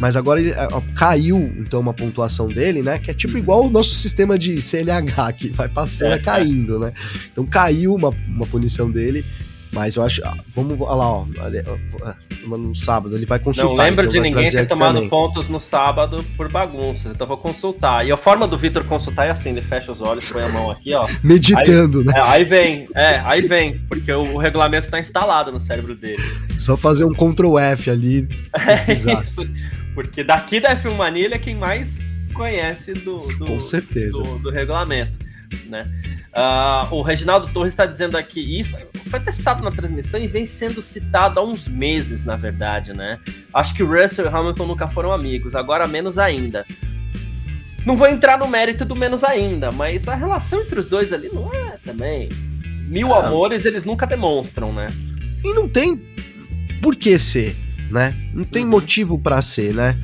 [0.00, 2.98] Mas agora ele, é, caiu, então, uma pontuação dele, né?
[2.98, 6.16] Que é tipo igual o nosso sistema de CLH, que vai passando, É.
[6.16, 6.92] é caindo, né?
[7.30, 9.24] Então caiu uma, uma punição dele.
[9.76, 10.24] Mas eu acho.
[10.24, 11.26] ah, Vamos olha lá, ó.
[12.00, 13.68] ó, No sábado, ele vai consultar.
[13.68, 15.08] Não lembro então de ninguém ter tomado também.
[15.10, 17.10] pontos no sábado por bagunça.
[17.10, 18.06] Então vou consultar.
[18.06, 20.70] E a forma do Vitor consultar é assim: ele fecha os olhos, põe a mão
[20.70, 21.06] aqui, ó.
[21.22, 22.14] Meditando, né?
[22.16, 26.22] É, aí vem, é, aí vem, porque o, o regulamento tá instalado no cérebro dele.
[26.56, 28.26] Só fazer um Ctrl F ali,
[28.64, 29.20] pesquisar.
[29.20, 29.46] É isso.
[29.94, 34.22] Porque daqui da F1 Mania ele é quem mais conhece do, do, Com certeza.
[34.22, 35.25] do, do regulamento.
[35.68, 35.86] Né?
[36.32, 38.76] Ah, o Reginaldo Torres está dizendo aqui, isso
[39.08, 43.18] foi testado na transmissão e vem sendo citado há uns meses, na verdade, né?
[43.54, 46.64] Acho que Russell e Hamilton nunca foram amigos, agora menos ainda.
[47.86, 51.28] Não vou entrar no mérito do menos ainda, mas a relação entre os dois ali
[51.32, 52.28] não é também.
[52.88, 53.26] Mil Ah.
[53.26, 54.88] amores eles nunca demonstram, né?
[55.44, 56.00] E não tem
[56.82, 57.56] por que ser,
[57.90, 58.12] né?
[58.34, 58.70] Não tem Uhum.
[58.70, 59.96] motivo pra ser, né?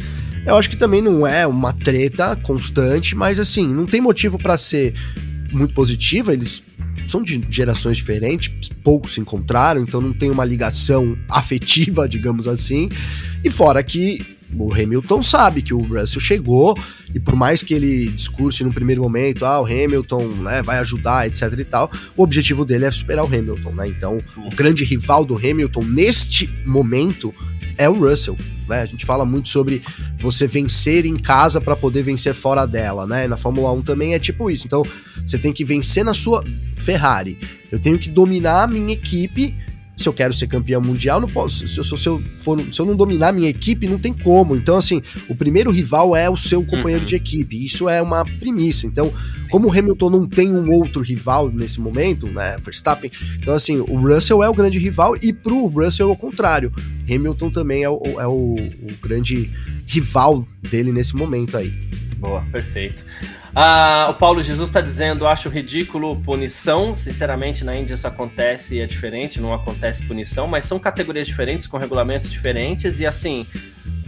[0.47, 4.57] Eu acho que também não é uma treta constante, mas assim, não tem motivo pra
[4.57, 4.95] ser
[5.53, 6.33] muito positiva.
[6.33, 6.63] Eles
[7.07, 12.89] são de gerações diferentes, poucos se encontraram, então não tem uma ligação afetiva, digamos assim.
[13.45, 14.25] E fora que
[14.57, 16.77] o Hamilton sabe que o Russell chegou,
[17.15, 21.27] e por mais que ele discurse no primeiro momento, ah, o Hamilton né, vai ajudar,
[21.27, 23.89] etc e tal, o objetivo dele é superar o Hamilton, né?
[23.89, 27.35] Então, o grande rival do Hamilton neste momento
[27.79, 28.37] é o Russell.
[28.69, 28.83] Né?
[28.83, 29.83] A gente fala muito sobre
[30.21, 33.27] você vencer em casa para poder vencer fora dela, né?
[33.27, 34.67] Na Fórmula 1 também é tipo isso.
[34.67, 34.83] Então,
[35.25, 36.45] você tem que vencer na sua
[36.77, 37.39] Ferrari.
[37.71, 39.55] Eu tenho que dominar a minha equipe.
[40.03, 41.67] Se eu quero ser campeão mundial, não posso.
[41.69, 44.57] Se, eu- se eu, for, se eu não dominar minha equipe, não tem como.
[44.57, 47.07] Então, assim, o primeiro rival é o seu companheiro Uhum.
[47.07, 47.65] de equipe.
[47.65, 48.87] Isso é uma premissa.
[48.87, 49.13] Então,
[49.51, 52.57] como o Hamilton não tem um outro rival nesse momento, né?
[52.63, 53.11] Verstappen.
[53.39, 56.73] Então, assim, o Russell é o grande rival e pro Russell é o contrário.
[57.09, 59.51] Hamilton também é o, é o, o grande
[59.87, 61.73] rival dele nesse momento aí.
[62.19, 62.95] Boa, perfeito.
[63.55, 66.97] Ah, o Paulo Jesus está dizendo: acho ridículo punição.
[66.97, 71.67] Sinceramente, na Índia isso acontece e é diferente, não acontece punição, mas são categorias diferentes,
[71.67, 73.47] com regulamentos diferentes, e assim.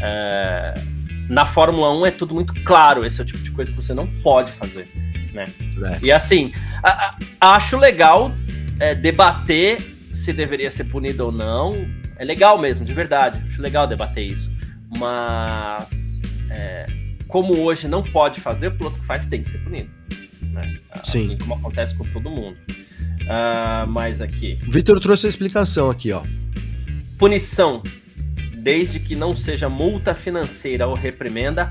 [0.01, 0.74] é,
[1.28, 3.95] Na Fórmula 1 é tudo muito claro, esse é o tipo de coisa que você
[3.95, 4.86] não pode fazer.
[5.32, 5.47] Né?
[5.92, 5.99] É.
[6.07, 8.32] E assim, a- a- acho legal
[8.78, 9.78] é, debater
[10.12, 11.72] se deveria ser punido ou não.
[12.16, 13.42] É legal mesmo, de verdade.
[13.49, 14.53] Acho legal debater isso.
[14.97, 16.20] Mas
[16.51, 16.86] é,
[17.35, 19.91] como hoje não pode fazer, o piloto que faz tem que ser punido.
[20.53, 20.72] Né?
[21.03, 21.26] Sim.
[21.26, 22.57] Assim como acontece com todo mundo.
[23.28, 24.57] Ah, mas aqui.
[24.68, 26.22] O Victor trouxe a explicação aqui, ó.
[27.18, 27.82] Punição,
[28.59, 31.68] desde que não seja multa financeira ou reprimenda,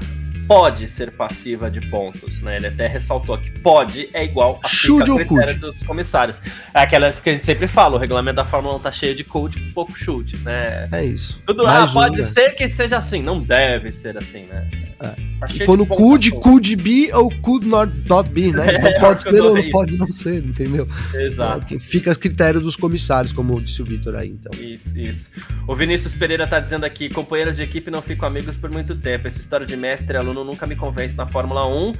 [0.47, 2.41] pode ser passiva de pontos.
[2.41, 2.57] Né?
[2.57, 6.39] Ele até ressaltou que pode é igual a Chude ou critério dos comissários.
[6.73, 9.23] É aquelas que a gente sempre fala, o regulamento da Fórmula 1 tá cheio de
[9.23, 10.87] coach, pouco chute, né?
[10.91, 11.41] É isso.
[11.45, 12.23] Tudo Mais ah, pode um, né?
[12.23, 14.67] ser que seja assim, não deve ser assim, né?
[14.99, 15.07] É.
[15.39, 18.65] Tá cheio Quando could, could be ou could not, not be, né?
[18.83, 20.87] Então pode é que ser ou não pode não ser, entendeu?
[21.13, 21.75] Exato.
[21.75, 24.51] É, Fica a critério dos comissários, como disse o Victor aí, então.
[24.59, 25.29] Isso, isso.
[25.67, 29.27] O Vinícius Pereira tá dizendo aqui: companheiros de equipe não ficam amigos por muito tempo.
[29.27, 31.93] Essa história de mestre e aluno nunca me convence na Fórmula 1.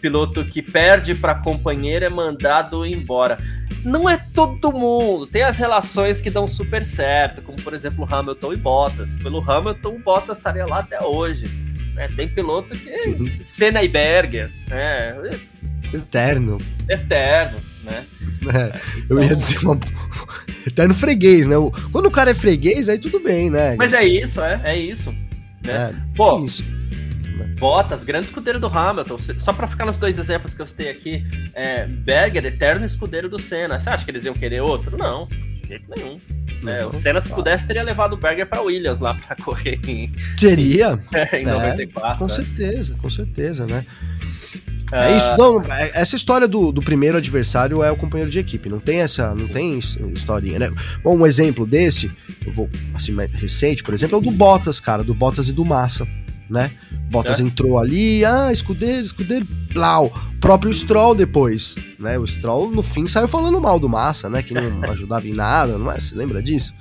[0.00, 3.38] Piloto que perde para companheiro é mandado embora.
[3.84, 5.26] Não é todo mundo.
[5.26, 9.14] Tem as relações que dão super certo, como por exemplo Hamilton e Bottas.
[9.14, 11.46] Pelo Hamilton, o Bottas estaria lá até hoje.
[11.94, 12.06] né?
[12.14, 12.96] Tem piloto que.
[12.96, 13.30] Sim.
[13.44, 14.50] Senna e Berger.
[14.70, 15.14] É,
[15.92, 16.58] Eterno.
[16.88, 18.04] eterno, né?
[18.54, 19.78] É, eu ia dizer uma.
[20.66, 21.56] Eterno freguês, né?
[21.90, 23.74] Quando o cara é freguês, aí tudo bem, né?
[23.76, 25.10] Mas é isso, é, é isso.
[25.64, 25.72] Né?
[25.72, 26.64] É, Pô, é isso.
[27.58, 29.18] Bottas, grande escudeiro do Hamilton.
[29.38, 31.24] Só pra ficar nos dois exemplos que eu citei aqui,
[31.54, 33.78] é, Berger, eterno escudeiro do Senna.
[33.80, 34.96] Você acha que eles iam querer outro?
[34.96, 36.18] Não, de jeito nenhum.
[36.62, 36.80] né?
[36.80, 37.42] Não, o Senna, se claro.
[37.42, 40.98] pudesse, teria levado o Berger pra Williams lá pra correr em, Seria,
[41.32, 42.18] em É, 94.
[42.18, 42.30] com né?
[42.34, 43.84] certeza, com certeza, né?
[44.92, 48.40] Ah, É isso, não, é- essa história do, do primeiro adversário é o companheiro de
[48.40, 50.72] equipe, não tem essa, não tem his- historinha, né?
[51.04, 52.10] Bom, um exemplo desse,
[52.44, 55.52] eu vou, assim, mais recente, por exemplo, é o do Bottas, cara, do Bottas e
[55.52, 56.08] do Massa,
[56.50, 56.70] né?
[57.10, 57.42] Bottas É.
[57.42, 62.18] entrou ali, ah, escudeiro, escudeiro, blau, próprio Stroll depois, né?
[62.18, 64.42] O Stroll, no fim, saiu falando mal do Massa, né?
[64.42, 65.98] Que não ajudava em nada, não é?
[65.98, 66.74] Você lembra disso?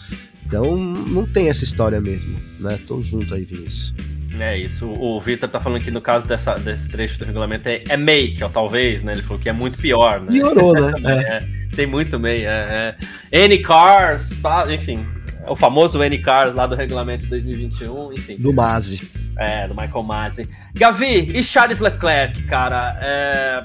[0.45, 2.79] Então, não tem essa história mesmo, né?
[2.87, 3.93] Tô junto aí, Vinícius.
[4.39, 4.87] É isso.
[4.87, 8.43] O, Vitor tá falando que no caso dessa, desse trecho do regulamento é, é make,
[8.43, 9.13] ó, talvez, né?
[9.13, 10.31] Ele falou que é muito pior, né?
[10.31, 10.93] Piorou, né?
[11.05, 11.33] é.
[11.33, 12.95] é, tem muito MEI, é,
[13.31, 13.45] é.
[13.45, 15.05] N cars, tá, enfim.
[15.47, 18.37] O famoso N cars lá do regulamento de 2021, enfim.
[18.37, 19.09] Do Mazi.
[19.37, 20.49] É, do Michael Mazi.
[20.73, 22.97] Gavi, e Charles Leclerc, cara?
[23.01, 23.63] É,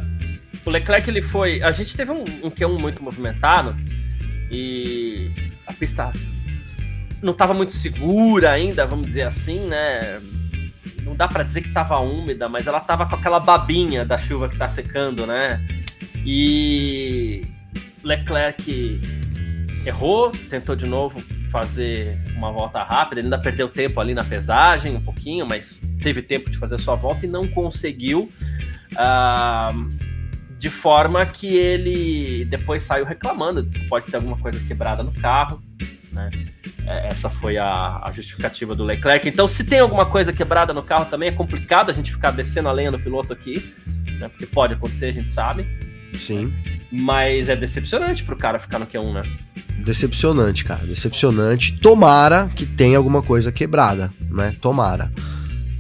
[0.65, 1.63] o Leclerc, ele foi.
[1.63, 3.77] A gente teve um, um Q1 muito movimentado
[4.51, 5.31] e
[5.67, 6.13] a pista
[7.23, 10.21] não estava muito segura ainda, vamos dizer assim, né?
[11.03, 14.49] Não dá para dizer que estava úmida, mas ela estava com aquela babinha da chuva
[14.49, 15.61] que está secando, né?
[16.25, 17.47] E
[18.03, 19.01] Leclerc
[19.85, 21.21] errou, tentou de novo
[21.51, 26.21] fazer uma volta rápida, ele ainda perdeu tempo ali na pesagem, um pouquinho, mas teve
[26.21, 28.29] tempo de fazer sua volta e não conseguiu.
[28.93, 30.15] Uh,
[30.59, 35.13] de forma que ele depois saiu reclamando, disse que pode ter alguma coisa quebrada no
[35.13, 35.63] carro.
[36.11, 36.31] Né?
[36.87, 39.29] É, essa foi a, a, justificativa do Leclerc.
[39.29, 42.69] Então, se tem alguma coisa quebrada no carro também, é complicado a gente ficar descendo
[42.69, 43.75] a lenha do piloto aqui,
[44.19, 44.29] né?
[44.29, 45.67] porque pode acontecer, a gente sabe.
[46.19, 46.53] Sim.
[46.91, 49.23] Mas é decepcionante pro cara ficar no Q1, né?
[49.85, 51.79] Decepcionante, cara, decepcionante.
[51.79, 54.55] Tomara que tenha alguma coisa quebrada, né?
[54.61, 55.13] Tomara.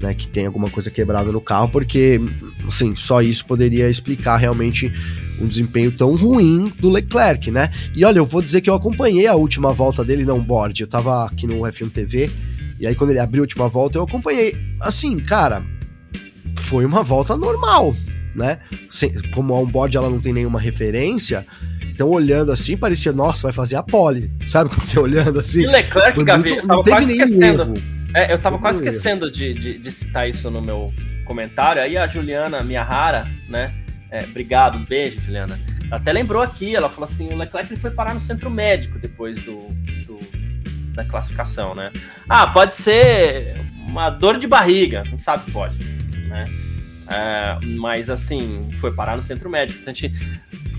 [0.01, 2.21] Né, que tenha alguma coisa quebrada no carro, porque,
[2.67, 4.93] assim, só isso poderia explicar realmente
[5.41, 7.71] um desempenho tão ruim do Leclerc, né?
[7.95, 10.81] E olha, eu vou dizer que eu acompanhei a última volta dele não board.
[10.81, 12.31] Eu tava aqui no F1 TV
[12.79, 14.55] e aí quando ele abriu a última volta eu acompanhei.
[14.81, 15.63] Assim, cara,
[16.59, 17.95] foi uma volta normal,
[18.35, 18.59] né?
[18.91, 21.47] Sem, como a onboard ela não tem nenhuma referência,
[21.83, 24.71] então olhando assim parecia, nossa, vai fazer a pole, sabe?
[24.71, 25.63] Quando você olhando assim.
[25.63, 27.63] E Leclerc, Gavi, não teve nenhum esquecendo.
[27.63, 27.75] erro.
[28.15, 30.93] É, eu tava quase esquecendo de, de, de citar isso no meu
[31.25, 31.83] comentário.
[31.83, 33.75] Aí a Juliana Miyahara, né?
[34.11, 35.59] É, obrigado, um beijo, Juliana.
[35.87, 39.43] Ela até lembrou aqui, ela falou assim: o Leclerc foi parar no centro médico depois
[39.43, 39.69] do,
[40.07, 40.21] do,
[40.95, 41.91] da classificação, né?
[42.29, 43.57] Ah, pode ser
[43.89, 45.77] uma dor de barriga, não sabe que pode,
[46.29, 46.45] né?
[47.09, 49.81] É, mas assim, foi parar no centro médico.
[49.81, 50.15] Então, gente,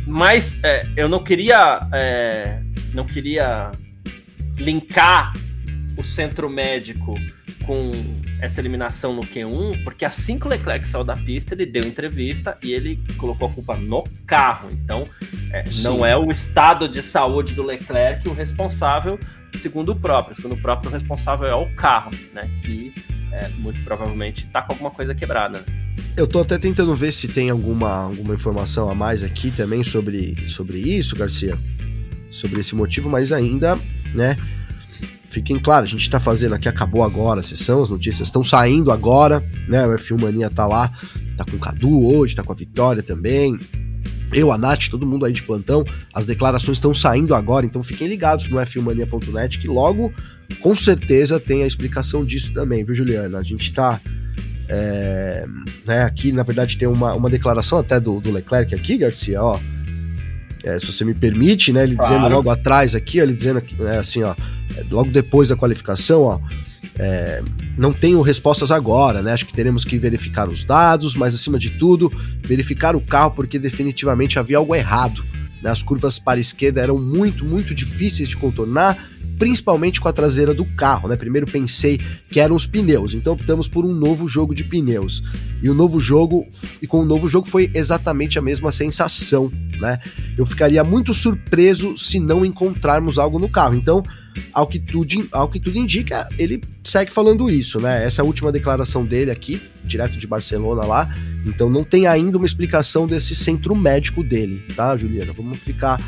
[0.07, 2.61] mas é, eu não queria, é,
[2.93, 3.71] não queria
[4.57, 5.33] linkar
[5.97, 7.15] o centro médico
[7.65, 7.91] com
[8.39, 12.57] essa eliminação no Q1, porque assim que o Leclerc saiu da pista, ele deu entrevista
[12.61, 14.69] e ele colocou a culpa no carro.
[14.71, 15.07] Então,
[15.51, 19.19] é, não é o estado de saúde do Leclerc o responsável,
[19.55, 20.35] segundo o próprio.
[20.35, 22.49] Segundo o próprio, o responsável é o carro, né?
[22.63, 22.93] Que
[23.31, 25.63] é, muito provavelmente está com alguma coisa quebrada.
[26.17, 30.35] Eu tô até tentando ver se tem alguma, alguma informação a mais aqui também sobre,
[30.49, 31.57] sobre isso, Garcia.
[32.31, 33.77] Sobre esse motivo, mas ainda,
[34.13, 34.35] né?
[35.35, 38.89] fiquem claros, a gente está fazendo aqui, acabou agora a sessão, as notícias estão saindo
[38.89, 39.85] agora, né?
[39.85, 40.89] O F1 Mania tá lá,
[41.35, 43.59] tá com o Cadu hoje, tá com a Vitória também.
[44.31, 45.83] Eu, a Nath, todo mundo aí de plantão,
[46.13, 50.13] as declarações estão saindo agora, então fiquem ligados no f1mania.net que logo,
[50.61, 53.37] com certeza, tem a explicação disso também, viu, Juliana?
[53.37, 53.99] A gente tá.
[54.67, 55.45] É,
[55.85, 59.59] né, aqui, na verdade, tem uma, uma declaração até do, do Leclerc aqui, Garcia, ó.
[60.63, 61.83] É, se você me permite, né?
[61.83, 62.15] Ele claro.
[62.15, 64.35] dizendo logo atrás aqui, ele dizendo é, assim, ó
[64.89, 66.39] logo depois da qualificação, ó,
[66.97, 67.43] é,
[67.77, 69.33] não tenho respostas agora, né?
[69.33, 72.11] Acho que teremos que verificar os dados, mas acima de tudo,
[72.43, 75.23] verificar o carro porque definitivamente havia algo errado.
[75.61, 75.69] Né?
[75.69, 78.97] As curvas para a esquerda eram muito, muito difíceis de contornar,
[79.37, 81.15] principalmente com a traseira do carro, né?
[81.15, 85.23] Primeiro pensei que eram os pneus, então optamos por um novo jogo de pneus.
[85.61, 86.45] E o novo jogo,
[86.81, 89.99] e com o novo jogo foi exatamente a mesma sensação, né?
[90.37, 93.75] Eu ficaria muito surpreso se não encontrarmos algo no carro.
[93.75, 94.03] Então,
[94.51, 98.05] ao que, tudo, ao que tudo indica, ele segue falando isso, né?
[98.05, 101.09] Essa é a última declaração dele aqui, direto de Barcelona lá.
[101.45, 105.31] Então não tem ainda uma explicação desse centro médico dele, tá, Juliana?
[105.31, 106.01] Vamos ficar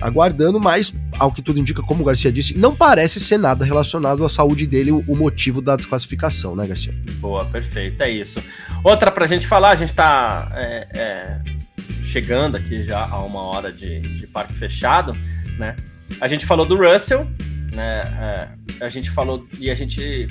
[0.00, 4.24] aguardando, mas ao que tudo indica, como o Garcia disse, não parece ser nada relacionado
[4.24, 6.94] à saúde dele o motivo da desclassificação, né, Garcia?
[7.18, 8.42] Boa, perfeito, é isso.
[8.82, 11.40] Outra pra gente falar, a gente tá é, é,
[12.04, 15.16] chegando aqui já a uma hora de, de parque fechado,
[15.58, 15.76] né?
[16.20, 17.26] A gente falou do Russell,
[17.72, 18.02] né?
[18.80, 20.28] É, a gente falou e a gente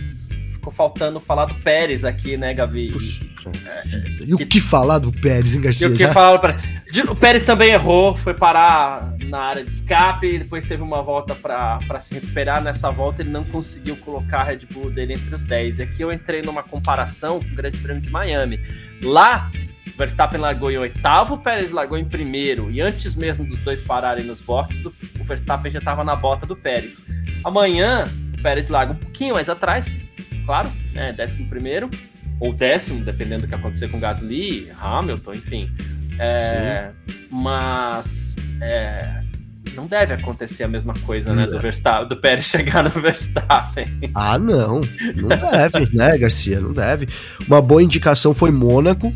[0.54, 2.92] ficou faltando falar do Pérez aqui, né, Gavi?
[2.92, 3.26] Puxa,
[3.66, 5.88] é, e o que, falar do Pérez, hein, Garcia?
[5.88, 6.60] E o que falar pra...
[7.10, 12.02] O Pérez também errou, foi parar na área de escape, depois teve uma volta para
[12.02, 12.64] se recuperar.
[12.64, 15.80] Nessa volta ele não conseguiu colocar a Red Bull dele entre os 10.
[15.80, 18.60] E aqui eu entrei numa comparação com o Grande Prêmio de Miami.
[19.04, 19.52] Lá
[20.00, 24.24] Verstappen largou em oitavo, o Pérez largou em primeiro, e antes mesmo dos dois pararem
[24.24, 27.04] nos boxes, o Verstappen já estava na bota do Pérez.
[27.44, 28.06] Amanhã,
[28.38, 30.10] o Pérez larga um pouquinho mais atrás,
[30.46, 31.90] claro, né, décimo primeiro,
[32.40, 35.70] ou décimo, dependendo do que acontecer com Gasly, Hamilton, enfim.
[36.20, 36.92] É,
[37.32, 39.24] mas é,
[39.76, 41.48] não deve acontecer a mesma coisa, né?
[41.48, 43.86] Do, Verstappen, do Pérez chegar no Verstappen.
[44.14, 44.82] Ah, não.
[45.16, 46.60] Não deve, né, Garcia?
[46.60, 47.08] Não deve.
[47.48, 49.14] Uma boa indicação foi Mônaco,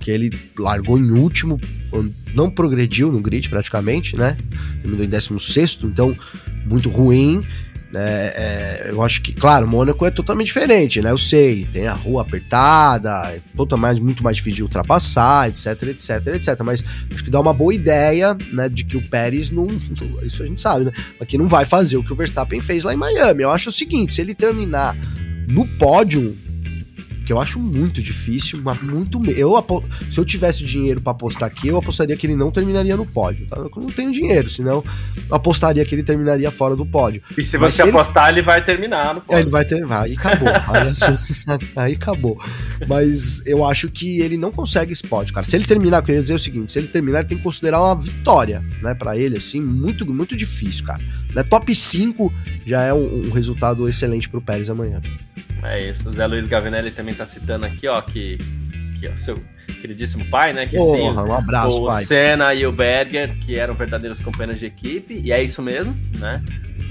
[0.00, 1.60] que ele largou em último,
[2.34, 4.36] não progrediu no grid praticamente, né?
[4.82, 6.14] Terminou em 16, então
[6.66, 7.42] muito ruim.
[7.94, 11.10] É, é, eu acho que, claro, Mônaco é totalmente diferente, né?
[11.10, 16.26] Eu sei, tem a rua apertada, é totalmente, muito mais difícil de ultrapassar, etc, etc,
[16.28, 16.60] etc.
[16.64, 19.66] Mas acho que dá uma boa ideia, né, de que o Pérez não.
[20.22, 20.92] Isso a gente sabe, né?
[21.18, 23.42] Mas que não vai fazer o que o Verstappen fez lá em Miami.
[23.42, 24.96] Eu acho o seguinte: se ele terminar
[25.48, 26.36] no pódio,
[27.24, 29.24] que eu acho muito difícil, mas muito.
[29.30, 29.54] Eu,
[30.10, 33.46] se eu tivesse dinheiro para apostar aqui, eu apostaria que ele não terminaria no pódio.
[33.46, 33.56] Tá?
[33.56, 34.84] Eu não tenho dinheiro, senão
[35.28, 37.22] eu apostaria que ele terminaria fora do pódio.
[37.36, 38.40] E se você apostar, ele...
[38.40, 38.46] ele...
[38.46, 39.38] vai terminar no pódio.
[39.38, 39.84] É, ele vai ter.
[39.90, 40.48] Aí acabou.
[41.48, 42.38] aí, aí acabou.
[42.86, 45.46] Mas eu acho que ele não consegue esse pódio, cara.
[45.46, 47.82] Se ele terminar, eu ia dizer o seguinte: se ele terminar, ele tem que considerar
[47.82, 48.94] uma vitória, né?
[48.94, 51.00] Pra ele, assim, muito, muito difícil, cara.
[51.34, 51.42] Né?
[51.42, 52.32] Top 5
[52.66, 55.00] já é um, um resultado excelente pro Pérez amanhã.
[55.64, 56.08] É isso.
[56.08, 58.38] O Zé Luiz Gavinelli também tá citando aqui, ó, que,
[59.00, 59.42] que é o seu
[59.80, 60.66] queridíssimo pai, né?
[60.66, 62.04] Que Porra, sim, um abraço, o pai.
[62.04, 65.96] O Senna e o Berger, que eram verdadeiros companheiros de equipe, e é isso mesmo,
[66.18, 66.42] né?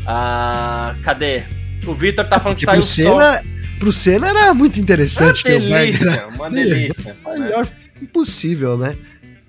[0.06, 1.44] Ah, cadê?
[1.86, 3.44] O Vitor tá falando que, que saiu Senna, só...
[3.80, 6.36] Pro Senna era muito interessante uma ter delícia, o Berger.
[6.36, 7.16] Uma delícia.
[7.26, 7.40] Né?
[7.40, 7.68] Melhor
[8.02, 8.96] impossível, né?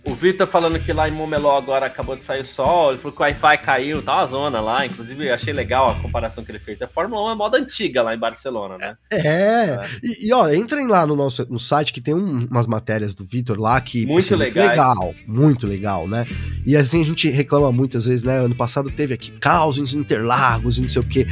[0.07, 3.17] O Vitor falando que lá em Momeló agora acabou de sair o sol, ele falou
[3.17, 6.59] que o Wi-Fi caiu, tá uma zona lá, inclusive achei legal a comparação que ele
[6.59, 6.83] fez.
[6.83, 8.97] A Fórmula 1 é moda antiga lá em Barcelona, né?
[9.11, 9.81] É, é.
[10.03, 13.25] E, e, ó, entrem lá no nosso no site que tem um, umas matérias do
[13.25, 16.27] Vitor lá que muito legal, legal, muito legal, né?
[16.67, 18.39] E assim a gente reclama muitas vezes, né?
[18.39, 21.27] Ano passado teve aqui caos em Interlagos e não sei o quê.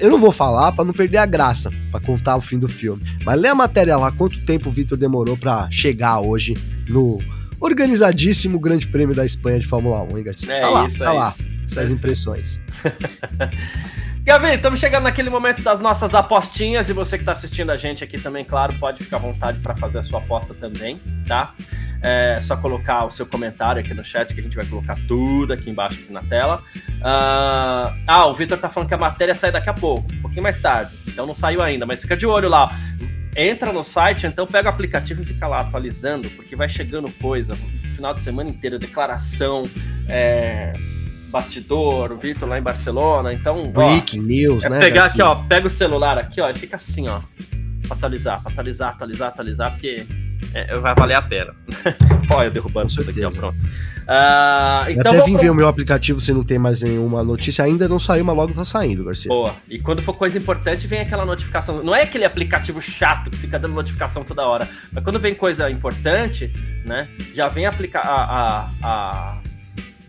[0.00, 3.02] Eu não vou falar para não perder a graça, para contar o fim do filme.
[3.24, 6.56] Mas lê a matéria lá, quanto tempo o Vitor demorou para chegar hoje
[6.88, 7.18] no
[7.62, 10.52] organizadíssimo Grande Prêmio da Espanha de Fórmula 1, hein, Garcia?
[10.52, 11.34] É tá lá, isso, tá é lá.
[11.38, 11.78] Isso.
[11.78, 12.60] Essas impressões.
[14.24, 18.04] Gavi, estamos chegando naquele momento das nossas apostinhas e você que está assistindo a gente
[18.04, 21.54] aqui também, claro, pode ficar à vontade para fazer a sua aposta também, tá?
[22.04, 25.52] É só colocar o seu comentário aqui no chat que a gente vai colocar tudo
[25.52, 26.60] aqui embaixo aqui na tela.
[26.76, 28.02] Uh...
[28.06, 30.60] Ah, o Vitor tá falando que a matéria sai daqui a pouco, um pouquinho mais
[30.60, 32.76] tarde, então não saiu ainda, mas fica de olho lá
[33.36, 37.54] entra no site, então pega o aplicativo e fica lá atualizando, porque vai chegando coisa,
[37.54, 39.62] no final de semana inteiro, declaração,
[40.08, 40.72] é,
[41.28, 43.70] bastidor, o Vitor lá em Barcelona, então...
[43.70, 44.78] Breaking news, é né?
[44.78, 47.20] pegar aqui, ó, pega o celular aqui, ó, e fica assim, ó,
[47.88, 50.06] atualizar, atualizar, atualizar, atualizar, porque
[50.54, 51.54] é, vai valer a pena.
[52.30, 53.56] Olha, eu derrubando tudo aqui, ó, pronto.
[54.02, 57.64] Uh, então até vim ver o meu aplicativo se não tem mais nenhuma notícia.
[57.64, 59.28] Ainda não saiu, mas logo tá saindo, Garcia.
[59.28, 59.54] Boa.
[59.68, 61.82] E quando for coisa importante, vem aquela notificação.
[61.82, 64.68] Não é aquele aplicativo chato que fica dando notificação toda hora.
[64.90, 66.50] Mas quando vem coisa importante,
[66.84, 67.08] né?
[67.32, 69.38] Já vem aplicar a, a,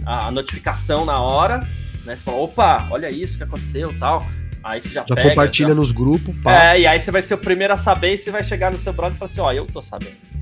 [0.06, 1.60] a, a, notificação na hora.
[2.04, 2.16] Né?
[2.16, 4.26] Você fala, opa, olha isso que aconteceu tal.
[4.64, 5.76] Aí você já, já pega, compartilha já...
[5.76, 6.36] nos grupos.
[6.38, 6.74] Pá.
[6.74, 8.80] É, e aí você vai ser o primeiro a saber e você vai chegar no
[8.80, 10.33] seu brother e falar assim, ó, eu tô sabendo.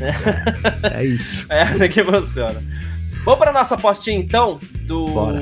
[0.00, 1.46] É, é isso.
[1.50, 2.62] É assim que funciona.
[3.24, 5.40] Vamos para nossa apostinha então do Bora.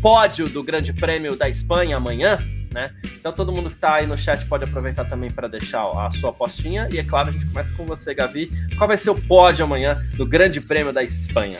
[0.00, 2.38] pódio do Grande Prêmio da Espanha amanhã,
[2.72, 2.92] né?
[3.18, 6.30] Então todo mundo que está aí no chat pode aproveitar também para deixar a sua
[6.30, 8.52] apostinha e é claro a gente começa com você, Gavi.
[8.76, 11.58] Qual vai ser o pódio amanhã do Grande Prêmio da Espanha?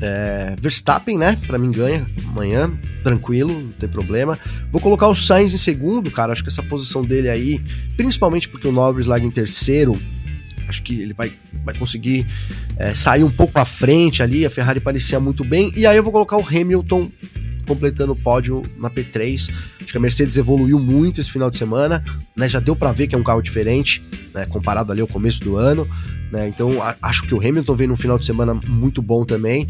[0.00, 1.36] É, Verstappen, né?
[1.46, 4.38] Para mim ganha amanhã, tranquilo, não tem problema.
[4.70, 6.32] Vou colocar o Sainz em segundo, cara.
[6.32, 7.60] Acho que essa posição dele aí,
[7.96, 10.00] principalmente porque o Norris larga em terceiro,
[10.68, 11.32] Acho que ele vai,
[11.64, 12.26] vai conseguir
[12.76, 14.44] é, sair um pouco à frente ali.
[14.44, 15.72] A Ferrari parecia muito bem.
[15.74, 17.10] E aí eu vou colocar o Hamilton
[17.66, 19.50] completando o pódio na P3.
[19.80, 22.02] Acho que a Mercedes evoluiu muito esse final de semana,
[22.34, 22.48] né?
[22.48, 24.02] Já deu para ver que é um carro diferente,
[24.34, 24.46] né?
[24.46, 25.88] Comparado ali ao começo do ano.
[26.30, 26.48] Né?
[26.48, 29.68] Então a, acho que o Hamilton veio num final de semana muito bom também.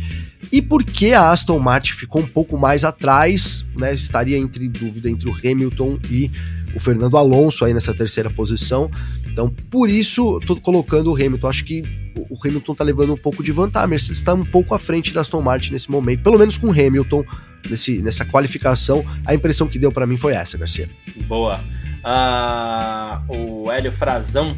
[0.51, 3.95] E porque a Aston Martin ficou um pouco mais atrás, né?
[3.95, 6.31] Estaria entre dúvida entre o Hamilton e
[6.75, 8.91] o Fernando Alonso aí nessa terceira posição.
[9.31, 11.49] Então, por isso, tô colocando o Hamilton.
[11.49, 11.83] Acho que
[12.17, 13.85] o Hamilton tá levando um pouco de vantagem.
[13.85, 16.69] A Mercedes está um pouco à frente da Aston Martin nesse momento, pelo menos com
[16.69, 17.25] o Hamilton
[17.69, 19.05] nesse, nessa qualificação.
[19.25, 20.89] A impressão que deu para mim foi essa, Garcia.
[21.29, 21.61] Boa.
[22.05, 24.57] Uh, o Hélio Frazão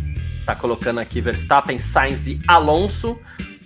[0.51, 3.16] tá colocando aqui Verstappen, Sainz e Alonso.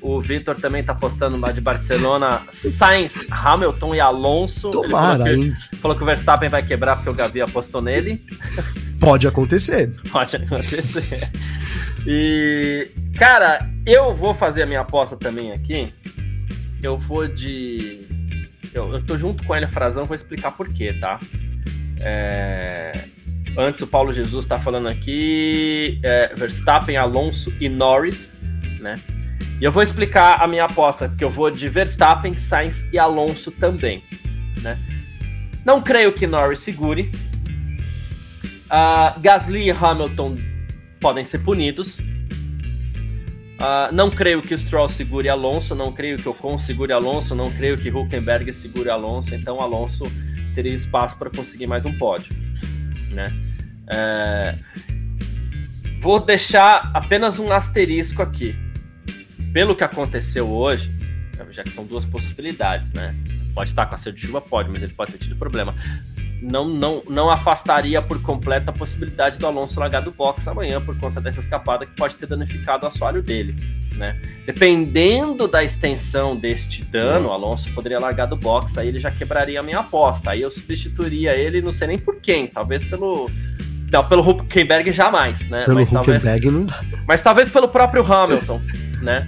[0.03, 4.71] O Vitor também tá postando lá de Barcelona Sainz, Hamilton e Alonso.
[4.71, 5.77] Tomara, falou que?
[5.79, 8.21] Falou que o Verstappen vai quebrar porque o Gavi apostou nele.
[9.01, 9.95] Pode acontecer.
[10.13, 11.31] Pode acontecer.
[12.07, 15.89] E, cara, eu vou fazer a minha aposta também aqui.
[16.83, 18.07] Eu vou de.
[18.75, 21.19] Eu, eu tô junto com ele, Frazão, vou explicar por quê, tá?
[21.99, 22.93] É...
[23.57, 26.01] Antes o Paulo Jesus tá falando aqui.
[26.03, 28.31] É, Verstappen, Alonso e Norris,
[28.81, 28.99] né?
[29.61, 33.53] E eu vou explicar a minha aposta, porque eu vou de Verstappen, Sainz e Alonso
[33.53, 34.03] também.
[34.61, 34.79] Né?
[35.65, 37.11] Não creio que Norris segure.
[38.67, 40.35] Uh, Gasly e Hamilton
[41.01, 41.99] podem ser punidos.
[41.99, 47.79] Uh, não creio que Stroll segure Alonso, não creio que Ocon segure Alonso, não creio
[47.79, 50.05] que Huckenberg segure Alonso, então Alonso
[50.55, 52.35] teria espaço para conseguir mais um pódio.
[53.11, 53.27] Né?
[53.89, 54.55] É...
[56.01, 58.55] Vou deixar apenas um asterisco aqui.
[59.53, 60.91] Pelo que aconteceu hoje,
[61.51, 63.15] já que são duas possibilidades, né?
[63.55, 64.41] Pode estar com acerto de chuva?
[64.41, 65.75] Pode, mas ele pode ter tido problema
[66.45, 70.97] não, não, não afastaria por completo a possibilidade do Alonso largar do box amanhã por
[70.99, 73.57] conta dessa escapada que pode ter danificado o assoalho dele.
[73.95, 74.21] Né?
[74.45, 79.59] Dependendo da extensão deste dano, o Alonso poderia largar do box, aí ele já quebraria
[79.59, 80.33] a minha aposta.
[80.33, 83.31] Aí eu substituiria ele, não sei nem por quem, talvez pelo.
[83.95, 85.65] Não, pelo Huckenberg jamais, né?
[85.67, 86.81] Pelo mas, talvez, não dá.
[87.07, 88.61] mas talvez pelo próprio Hamilton,
[89.01, 89.25] né?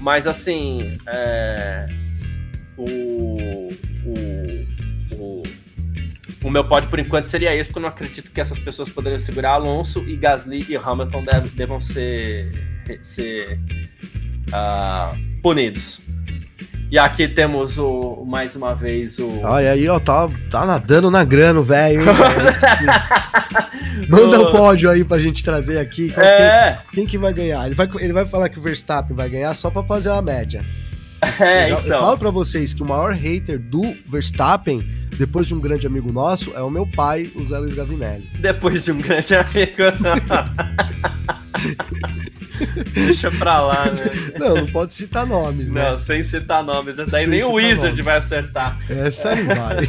[0.00, 1.88] Mas assim, é,
[2.76, 2.84] o,
[4.04, 5.42] o, o
[6.42, 9.20] o meu pódio por enquanto seria esse, porque eu não acredito que essas pessoas poderiam
[9.20, 12.50] segurar Alonso e Gasly e Hamilton devam, devam ser,
[13.02, 13.60] ser
[14.48, 16.00] uh, punidos.
[16.90, 19.40] E aqui temos o mais uma vez o.
[19.42, 22.02] Olha aí, ó, tá, tá nadando na grana, velho.
[24.08, 26.12] Manda o um pódio aí pra gente trazer aqui.
[26.16, 26.78] É.
[26.90, 27.66] Quem, quem, que vai ganhar?
[27.66, 30.64] Ele vai, ele vai falar que o Verstappen vai ganhar só pra fazer uma média.
[31.40, 31.80] É, então.
[31.80, 36.12] Eu falo pra vocês que o maior hater do Verstappen depois de um grande amigo
[36.12, 38.30] nosso, é o meu pai, o Zé Luiz Gavinelli.
[38.38, 39.82] Depois de um grande amigo.
[42.94, 44.38] Deixa pra lá, né?
[44.38, 45.90] Não, não pode citar nomes, né?
[45.90, 46.96] Não, sem citar nomes.
[46.96, 48.04] Daí sem nem o Wizard nomes.
[48.04, 48.78] vai acertar.
[48.88, 49.88] Essa não vai.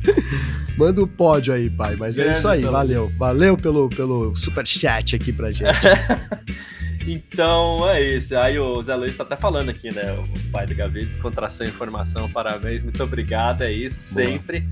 [0.76, 1.96] Manda o um pódio aí, pai.
[1.98, 3.12] Mas é isso aí, valeu.
[3.18, 5.68] Valeu pelo, pelo super chat aqui pra gente.
[7.06, 8.36] Então é isso.
[8.36, 10.12] Aí o Zé Luiz tá até falando aqui, né?
[10.12, 14.26] O pai do Gavi, descontração informação, parabéns, muito obrigado, é isso, Boa.
[14.26, 14.64] sempre,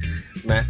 [0.45, 0.67] né?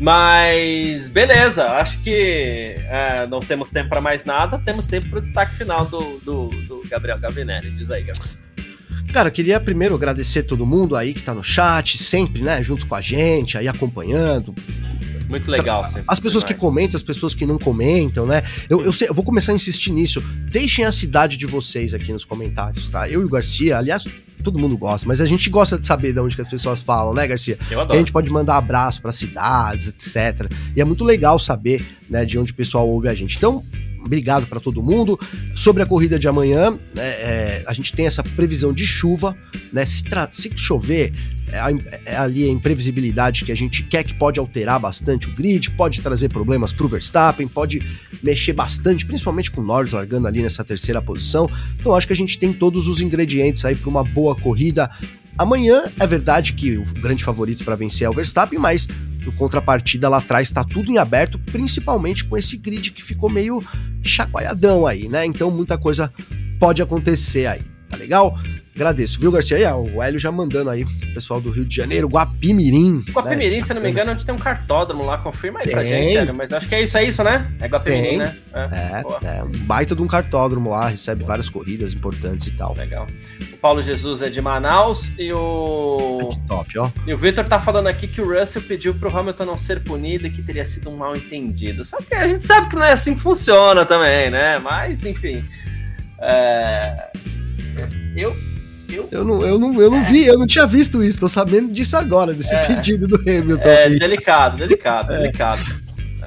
[0.00, 5.22] Mas beleza, acho que é, não temos tempo para mais nada, temos tempo para o
[5.22, 7.70] destaque final do, do, do Gabriel Gavinelli.
[7.70, 8.34] Diz aí, Gabriel.
[9.12, 12.86] Cara, eu queria primeiro agradecer todo mundo aí que tá no chat, sempre, né, junto
[12.86, 14.52] com a gente, aí acompanhando,
[15.28, 15.90] muito legal.
[16.06, 18.42] As pessoas que comentam, as pessoas que não comentam, né?
[18.68, 20.20] Eu, eu, sei, eu, vou começar a insistir nisso.
[20.50, 23.08] Deixem a cidade de vocês aqui nos comentários, tá?
[23.08, 24.04] Eu e o Garcia, aliás,
[24.44, 27.14] todo mundo gosta, mas a gente gosta de saber de onde que as pessoas falam,
[27.14, 27.58] né, Garcia?
[27.70, 27.94] Eu adoro.
[27.94, 30.50] a gente pode mandar abraço para cidades, etc.
[30.76, 33.36] E é muito legal saber, né, de onde o pessoal ouve a gente.
[33.36, 33.64] Então,
[34.04, 35.18] obrigado para todo mundo.
[35.54, 39.36] Sobre a corrida de amanhã, né, é, a gente tem essa previsão de chuva,
[39.72, 39.84] né?
[39.86, 41.12] Se, se chover,
[41.54, 45.70] é, é, ali a imprevisibilidade que a gente quer que pode alterar bastante o grid,
[45.70, 47.82] pode trazer problemas para o Verstappen, pode
[48.22, 51.48] mexer bastante, principalmente com o Norris largando ali nessa terceira posição.
[51.78, 54.90] Então acho que a gente tem todos os ingredientes aí para uma boa corrida.
[55.36, 58.88] Amanhã é verdade que o grande favorito para vencer é o Verstappen, mas
[59.24, 63.62] no contrapartida lá atrás está tudo em aberto, principalmente com esse grid que ficou meio
[64.02, 65.24] chacoalhadão aí, né?
[65.24, 66.12] Então muita coisa
[66.58, 68.38] pode acontecer aí, tá legal?
[68.74, 69.56] Agradeço, viu, Garcia?
[69.56, 73.04] E, o Hélio já mandando aí, pessoal do Rio de Janeiro, Guapimirim.
[73.08, 73.62] Guapimirim, né?
[73.62, 75.72] se não me engano, a gente tem um cartódromo lá, confirma aí tem.
[75.72, 77.52] pra gente, Hélio, mas acho que é isso, é isso, né?
[77.60, 78.18] É Guapimirim, tem.
[78.18, 78.36] né?
[78.52, 78.58] É,
[79.28, 82.74] é, é, um baita de um cartódromo lá, recebe várias corridas importantes e tal.
[82.76, 83.06] Legal.
[83.52, 86.30] O Paulo Jesus é de Manaus e o...
[86.32, 86.90] Que top, ó.
[87.06, 90.26] E o Victor tá falando aqui que o Russell pediu pro Hamilton não ser punido
[90.26, 91.84] e que teria sido um mal entendido.
[91.84, 94.58] Só que a gente sabe que não é assim que funciona também, né?
[94.58, 95.44] Mas, enfim...
[96.18, 97.10] É...
[98.16, 98.34] Eu
[98.94, 101.72] eu, eu, não, eu, não, eu não vi, eu não tinha visto isso, tô sabendo
[101.72, 103.68] disso agora, desse é, pedido do Hamilton.
[103.68, 103.98] É aí.
[103.98, 105.18] delicado, delicado, é.
[105.18, 105.83] delicado.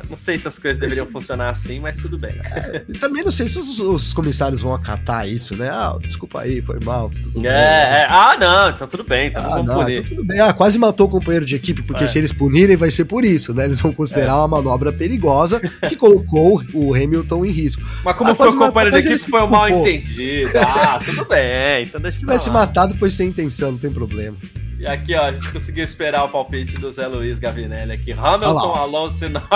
[0.10, 1.12] Não sei se as coisas deveriam Esse...
[1.12, 2.32] funcionar assim, mas tudo bem.
[2.52, 5.70] É, também não sei se os, os, comissários vão acatar isso, né?
[5.70, 7.12] Ah, desculpa aí, foi mal.
[7.44, 10.00] É, é, ah, não, então tudo bem, então ah, não, punir.
[10.00, 10.40] Então tudo bem.
[10.40, 12.08] Ah, quase matou o companheiro de equipe, porque é.
[12.08, 13.66] se eles punirem vai ser por isso, né?
[13.66, 14.36] Eles vão considerar é.
[14.36, 17.82] uma manobra perigosa que colocou o Hamilton em risco.
[18.04, 20.52] Mas como ah, foi o companheiro de equipe, foi um mal entendido.
[20.58, 24.38] Ah, tudo bem, então deixa eu Se tivesse matado, foi sem intenção, não tem problema.
[24.80, 28.12] E aqui, ó, a gente conseguiu esperar o palpite do Zé Luiz Gavinelli aqui.
[28.12, 29.50] Hamilton, Alonso e Norris.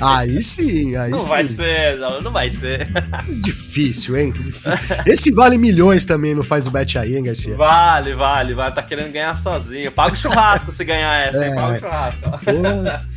[0.00, 1.24] Aí sim, aí não sim.
[1.24, 2.88] Não vai ser, não, não vai ser.
[3.42, 4.32] Difícil, hein?
[4.32, 4.70] Difícil.
[5.06, 7.56] Esse vale milhões também, não faz o bet aí, hein, Garcia?
[7.56, 8.74] Vale, vale, vale.
[8.74, 9.90] Tá querendo ganhar sozinho.
[9.90, 11.54] Paga o churrasco se ganhar essa, é.
[11.54, 13.10] Paga o churrasco.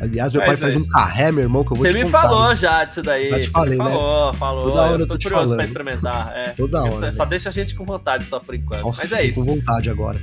[0.00, 2.04] Aliás, meu Mas pai faz é um carré, meu irmão, que eu vou Você te
[2.04, 3.28] me falou já disso daí.
[3.28, 3.84] Já te falei, né?
[3.84, 4.60] Falou, falou.
[4.62, 5.56] Toda hora eu tô, tô te curioso falando.
[5.56, 6.32] pra experimentar.
[6.34, 6.48] É.
[6.50, 7.12] Toda hora.
[7.12, 7.30] Só né?
[7.30, 8.82] deixa a gente com vontade só por enquanto.
[8.82, 9.34] Nossa, Mas é isso.
[9.34, 10.18] com vontade agora.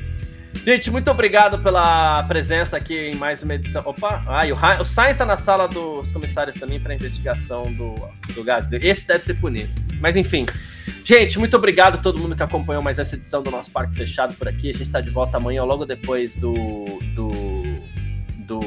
[0.65, 3.81] Gente, muito obrigado pela presença aqui em mais uma edição.
[3.85, 4.23] Opa!
[4.45, 7.95] E o, o Sainz está na sala dos comissários também para investigação do,
[8.33, 8.67] do gás.
[8.71, 9.69] Esse deve ser punido.
[9.99, 10.45] Mas enfim.
[11.03, 14.35] Gente, muito obrigado a todo mundo que acompanhou mais essa edição do nosso Parque Fechado
[14.35, 14.69] por aqui.
[14.69, 16.53] A gente está de volta amanhã, logo depois do.
[17.15, 17.31] do.
[18.39, 18.59] do.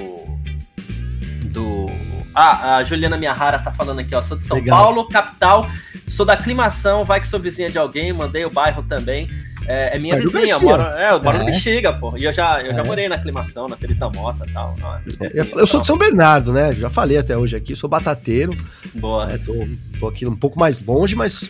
[1.44, 1.86] do...
[2.34, 4.22] Ah, a Juliana Miahara tá falando aqui, ó.
[4.22, 4.84] Sou de São Legal.
[4.84, 5.68] Paulo, capital.
[6.08, 9.28] Sou da aclimação, vai que sou vizinha de alguém, mandei o bairro também.
[9.70, 11.38] É, é minha Pai vizinha, eu moro, é, eu moro é.
[11.38, 12.16] no Bexiga, pô.
[12.16, 12.84] E eu já, eu já é.
[12.84, 14.74] morei na aclimação, na Feliz da Mota e tal.
[15.20, 16.72] É, assim, eu, eu sou de São Bernardo, né?
[16.72, 18.56] Já falei até hoje aqui, sou batateiro.
[18.96, 19.30] Boa.
[19.32, 19.54] É, tô,
[20.00, 21.48] tô aqui um pouco mais longe, mas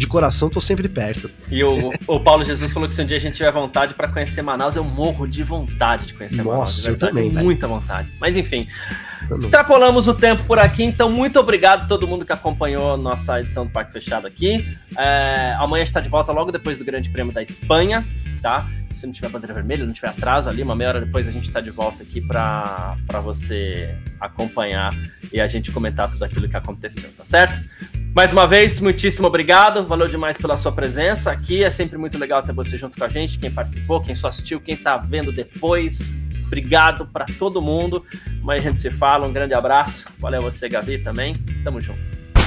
[0.00, 1.30] de coração tô sempre perto.
[1.50, 4.08] E o, o Paulo Jesus falou que se um dia a gente tiver vontade para
[4.08, 6.76] conhecer Manaus, eu morro de vontade de conhecer Nossa, Manaus.
[6.76, 7.28] Nossa, eu também.
[7.28, 8.10] Muita vontade.
[8.18, 8.66] Mas enfim,
[9.38, 13.66] extrapolamos o tempo por aqui, então muito obrigado a todo mundo que acompanhou nossa edição
[13.66, 14.66] do Parque Fechado aqui.
[14.96, 18.02] É, amanhã está de volta logo depois do Grande Prêmio da Espanha,
[18.40, 18.66] tá?
[19.00, 21.48] Se não tiver bandeira vermelha, não tiver atraso ali, uma meia hora depois a gente
[21.48, 24.94] está de volta aqui para você acompanhar
[25.32, 27.58] e a gente comentar tudo aquilo que aconteceu, tá certo?
[28.14, 32.42] Mais uma vez, muitíssimo obrigado, valeu demais pela sua presença aqui, é sempre muito legal
[32.42, 36.14] ter você junto com a gente, quem participou, quem só assistiu, quem está vendo depois,
[36.44, 38.04] obrigado para todo mundo,
[38.42, 41.34] mas a gente se fala, um grande abraço, valeu você, Gavi, também,
[41.64, 42.19] tamo junto.